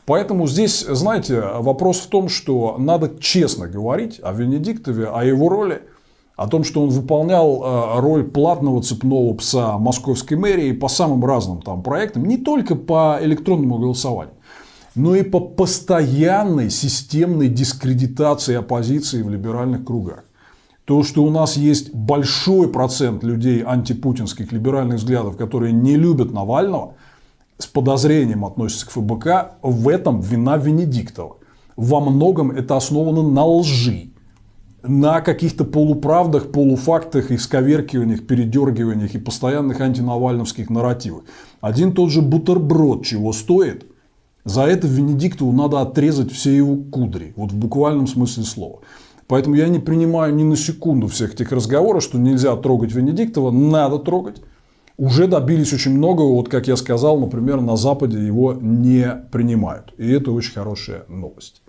Поэтому 0.05 0.49
здесь, 0.49 0.81
знаете, 0.81 1.41
вопрос 1.41 2.01
в 2.01 2.09
том, 2.09 2.29
что 2.29 2.77
надо 2.79 3.13
честно 3.21 3.69
говорить 3.69 4.19
о 4.23 4.33
Венедиктове, 4.33 5.07
о 5.07 5.25
его 5.25 5.49
роли– 5.49 5.83
о 6.37 6.49
том, 6.49 6.65
что 6.65 6.83
он 6.83 6.89
выполнял 6.89 7.63
э, 7.63 8.01
роль 8.01 8.25
платного 8.25 8.83
цепного 8.83 9.35
пса 9.35 9.79
московской 9.79 10.37
мэрии 10.37 10.73
по 10.73 10.89
самым 10.89 11.25
разным 11.25 11.63
там 11.63 11.83
проектам, 11.83 12.25
не 12.25 12.39
только 12.39 12.75
по 12.75 13.19
электронному 13.21 13.79
голосованию, 13.79 14.35
но 14.95 15.15
и 15.15 15.23
по 15.23 15.41
постоянной 15.41 16.71
системной 16.71 17.49
дискредитации 17.49 18.55
оппозиции 18.55 19.23
в 19.23 19.31
либеральных 19.31 19.85
кругах. 19.85 20.25
То, 20.85 21.03
что 21.03 21.23
у 21.23 21.31
нас 21.31 21.57
есть 21.57 21.95
большой 21.95 22.69
процент 22.69 23.23
людей 23.23 23.63
антипутинских 23.63 24.53
либеральных 24.53 24.99
взглядов, 24.99 25.37
которые 25.37 25.73
не 25.73 25.97
любят 25.97 26.33
Навального, 26.33 26.95
с 27.59 27.67
подозрением 27.67 28.45
относятся 28.45 28.87
к 28.87 28.91
ФБК, 28.91 29.53
в 29.63 29.89
этом 29.89 30.21
вина 30.21 30.57
Венедиктова. 30.57 31.37
Во 31.77 32.01
многом 32.01 32.51
это 32.51 32.77
основано 32.77 33.23
на 33.23 33.47
лжи 33.47 34.09
на 34.83 35.21
каких-то 35.21 35.65
полуправдах, 35.65 36.51
полуфактах, 36.51 37.31
исковеркиваниях, 37.31 38.27
передергиваниях 38.27 39.15
и 39.15 39.19
постоянных 39.19 39.81
антинавальновских 39.81 40.71
нарративах. 40.71 41.23
Один 41.61 41.93
тот 41.93 42.11
же 42.11 42.21
бутерброд 42.21 43.05
чего 43.05 43.33
стоит, 43.33 43.87
за 44.45 44.63
это 44.63 44.87
Венедиктову 44.87 45.53
надо 45.53 45.81
отрезать 45.81 46.33
все 46.33 46.57
его 46.57 46.77
кудри, 46.77 47.33
вот 47.37 47.53
в 47.53 47.57
буквальном 47.57 48.07
смысле 48.07 48.45
слова. 48.45 48.81
Поэтому 49.29 49.55
я 49.55 49.69
не 49.69 49.79
принимаю 49.79 50.35
ни 50.35 50.43
на 50.43 50.57
секунду 50.57 51.07
всех 51.07 51.35
этих 51.35 51.53
разговоров, 51.53 52.03
что 52.03 52.19
нельзя 52.19 52.55
трогать 52.57 52.93
Венедиктова, 52.93 53.51
надо 53.51 53.99
трогать. 53.99 54.43
Уже 54.99 55.27
добились 55.27 55.73
очень 55.73 55.97
многого, 55.97 56.35
вот 56.35 56.49
как 56.49 56.69
я 56.69 56.77
сказал, 56.77 57.19
например, 57.19 57.61
на 57.61 57.77
Западе 57.77 58.25
его 58.25 58.53
не 58.53 59.25
принимают. 59.31 59.95
И 59.97 60.11
это 60.11 60.33
очень 60.33 60.53
хорошая 60.53 61.05
новость. 61.09 61.63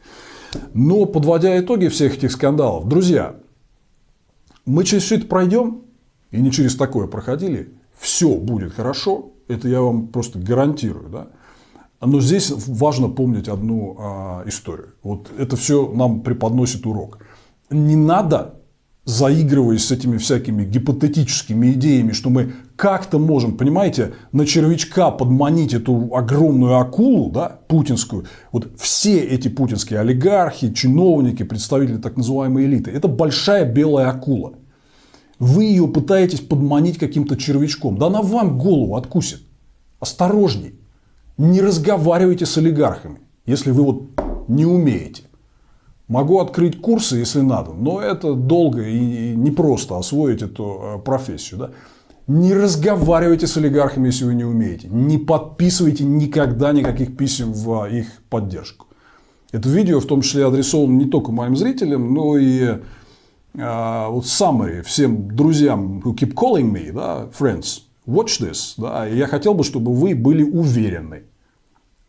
Но 0.73 1.05
подводя 1.05 1.57
итоги 1.59 1.88
всех 1.88 2.17
этих 2.17 2.31
скандалов, 2.31 2.88
друзья, 2.88 3.36
мы 4.65 4.83
через 4.83 5.03
все 5.03 5.15
это 5.15 5.27
пройдем, 5.27 5.83
и 6.31 6.41
не 6.41 6.51
через 6.51 6.75
такое 6.75 7.07
проходили, 7.07 7.73
все 7.97 8.36
будет 8.36 8.73
хорошо, 8.73 9.31
это 9.47 9.67
я 9.67 9.81
вам 9.81 10.07
просто 10.07 10.39
гарантирую. 10.39 11.09
Да? 11.09 11.27
Но 12.05 12.21
здесь 12.21 12.51
важно 12.51 13.09
помнить 13.09 13.47
одну 13.47 13.95
а, 13.99 14.43
историю. 14.45 14.93
Вот 15.03 15.29
это 15.37 15.55
все 15.55 15.91
нам 15.93 16.21
преподносит 16.21 16.85
урок. 16.85 17.19
Не 17.69 17.95
надо 17.95 18.55
заигрываясь 19.05 19.85
с 19.85 19.91
этими 19.91 20.17
всякими 20.17 20.63
гипотетическими 20.63 21.73
идеями, 21.73 22.13
что 22.13 22.29
мы 22.29 22.53
как-то 22.75 23.19
можем, 23.19 23.57
понимаете, 23.57 24.13
на 24.31 24.45
червячка 24.45 25.11
подманить 25.11 25.73
эту 25.73 26.15
огромную 26.15 26.77
акулу, 26.77 27.29
да, 27.29 27.59
путинскую, 27.67 28.25
вот 28.51 28.71
все 28.77 29.19
эти 29.19 29.49
путинские 29.49 29.99
олигархи, 29.99 30.73
чиновники, 30.73 31.43
представители 31.43 31.97
так 31.97 32.15
называемой 32.15 32.65
элиты, 32.65 32.91
это 32.91 33.07
большая 33.07 33.65
белая 33.65 34.09
акула. 34.09 34.53
Вы 35.37 35.65
ее 35.65 35.87
пытаетесь 35.87 36.39
подманить 36.39 36.97
каким-то 36.97 37.35
червячком, 37.35 37.97
да 37.97 38.05
она 38.05 38.21
вам 38.21 38.57
голову 38.57 38.95
откусит. 38.95 39.41
Осторожней. 39.99 40.79
Не 41.38 41.62
разговаривайте 41.62 42.46
с 42.46 42.58
олигархами, 42.58 43.19
если 43.46 43.72
вы 43.72 43.84
вот 43.84 44.04
не 44.48 44.65
умеете. 44.65 45.24
Могу 46.08 46.39
открыть 46.39 46.80
курсы, 46.80 47.15
если 47.15 47.41
надо, 47.41 47.72
но 47.74 48.02
это 48.02 48.34
долго 48.36 48.88
и 48.88 49.36
непросто 49.36 49.98
освоить 49.98 50.41
эту 50.41 50.80
э, 50.82 51.00
профессию. 51.00 51.60
Да? 51.60 51.72
Не 52.28 52.54
разговаривайте 52.54 53.48
с 53.48 53.58
олигархами, 53.58 54.08
если 54.08 54.26
вы 54.26 54.36
не 54.36 54.43
умеете. 54.43 54.89
Не 54.89 55.17
подписывайте 55.17 56.04
никогда 56.04 56.72
никаких 56.72 57.17
писем 57.17 57.52
в 57.52 57.86
их 57.86 58.08
поддержку. 58.30 58.88
Это 59.52 59.69
видео 59.69 60.00
в 60.00 60.06
том 60.06 60.22
числе 60.22 60.46
адресовано 60.46 60.98
не 60.98 61.06
только 61.06 61.32
моим 61.32 61.56
зрителям, 61.56 62.13
но 62.13 62.38
и 62.38 62.62
э, 62.62 62.78
вот 63.54 64.26
summary 64.26 64.84
всем 64.84 65.36
друзьям 65.36 66.00
who 66.00 66.13
keep 66.13 66.34
calling 66.34 66.72
me, 66.72 66.91
да, 66.91 67.30
friends, 67.38 67.82
watch 68.05 68.39
this. 68.39 68.73
Да, 68.77 69.05
я 69.05 69.27
хотел 69.27 69.53
бы, 69.53 69.63
чтобы 69.63 69.93
вы 69.93 70.15
были 70.15 70.43
уверены, 70.43 71.23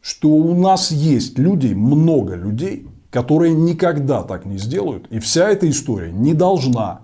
что 0.01 0.29
у 0.29 0.55
нас 0.55 0.91
есть 0.91 1.39
людей, 1.39 1.75
много 1.75 2.35
людей, 2.35 2.87
которые 3.11 3.55
никогда 3.55 4.23
так 4.23 4.45
не 4.45 4.59
сделают. 4.59 5.07
И 5.11 5.19
вся 5.19 5.49
эта 5.49 5.69
история 5.71 6.13
не 6.13 6.35
должна 6.35 7.03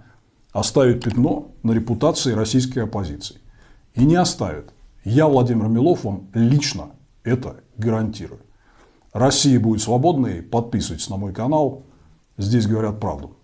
оставить 0.53 1.05
пятно 1.05 1.53
на 1.63 1.73
репутации 1.73 2.33
российской 2.33 2.81
оппозиции. 2.81 3.37
и 3.95 4.05
не 4.05 4.15
оставит. 4.17 4.73
Я, 5.05 5.27
Владимир 5.27 5.67
Милов, 5.69 6.05
вам 6.05 6.29
лично 6.35 6.91
это 7.25 7.57
гарантирую. 7.77 8.41
Россия 9.13 9.59
будет 9.59 9.83
свободной. 9.83 10.43
Подписывайтесь 10.43 11.09
на 11.09 11.17
мой 11.17 11.33
канал. 11.33 11.83
Здесь 12.39 12.67
говорят 12.67 13.01
правду. 13.01 13.37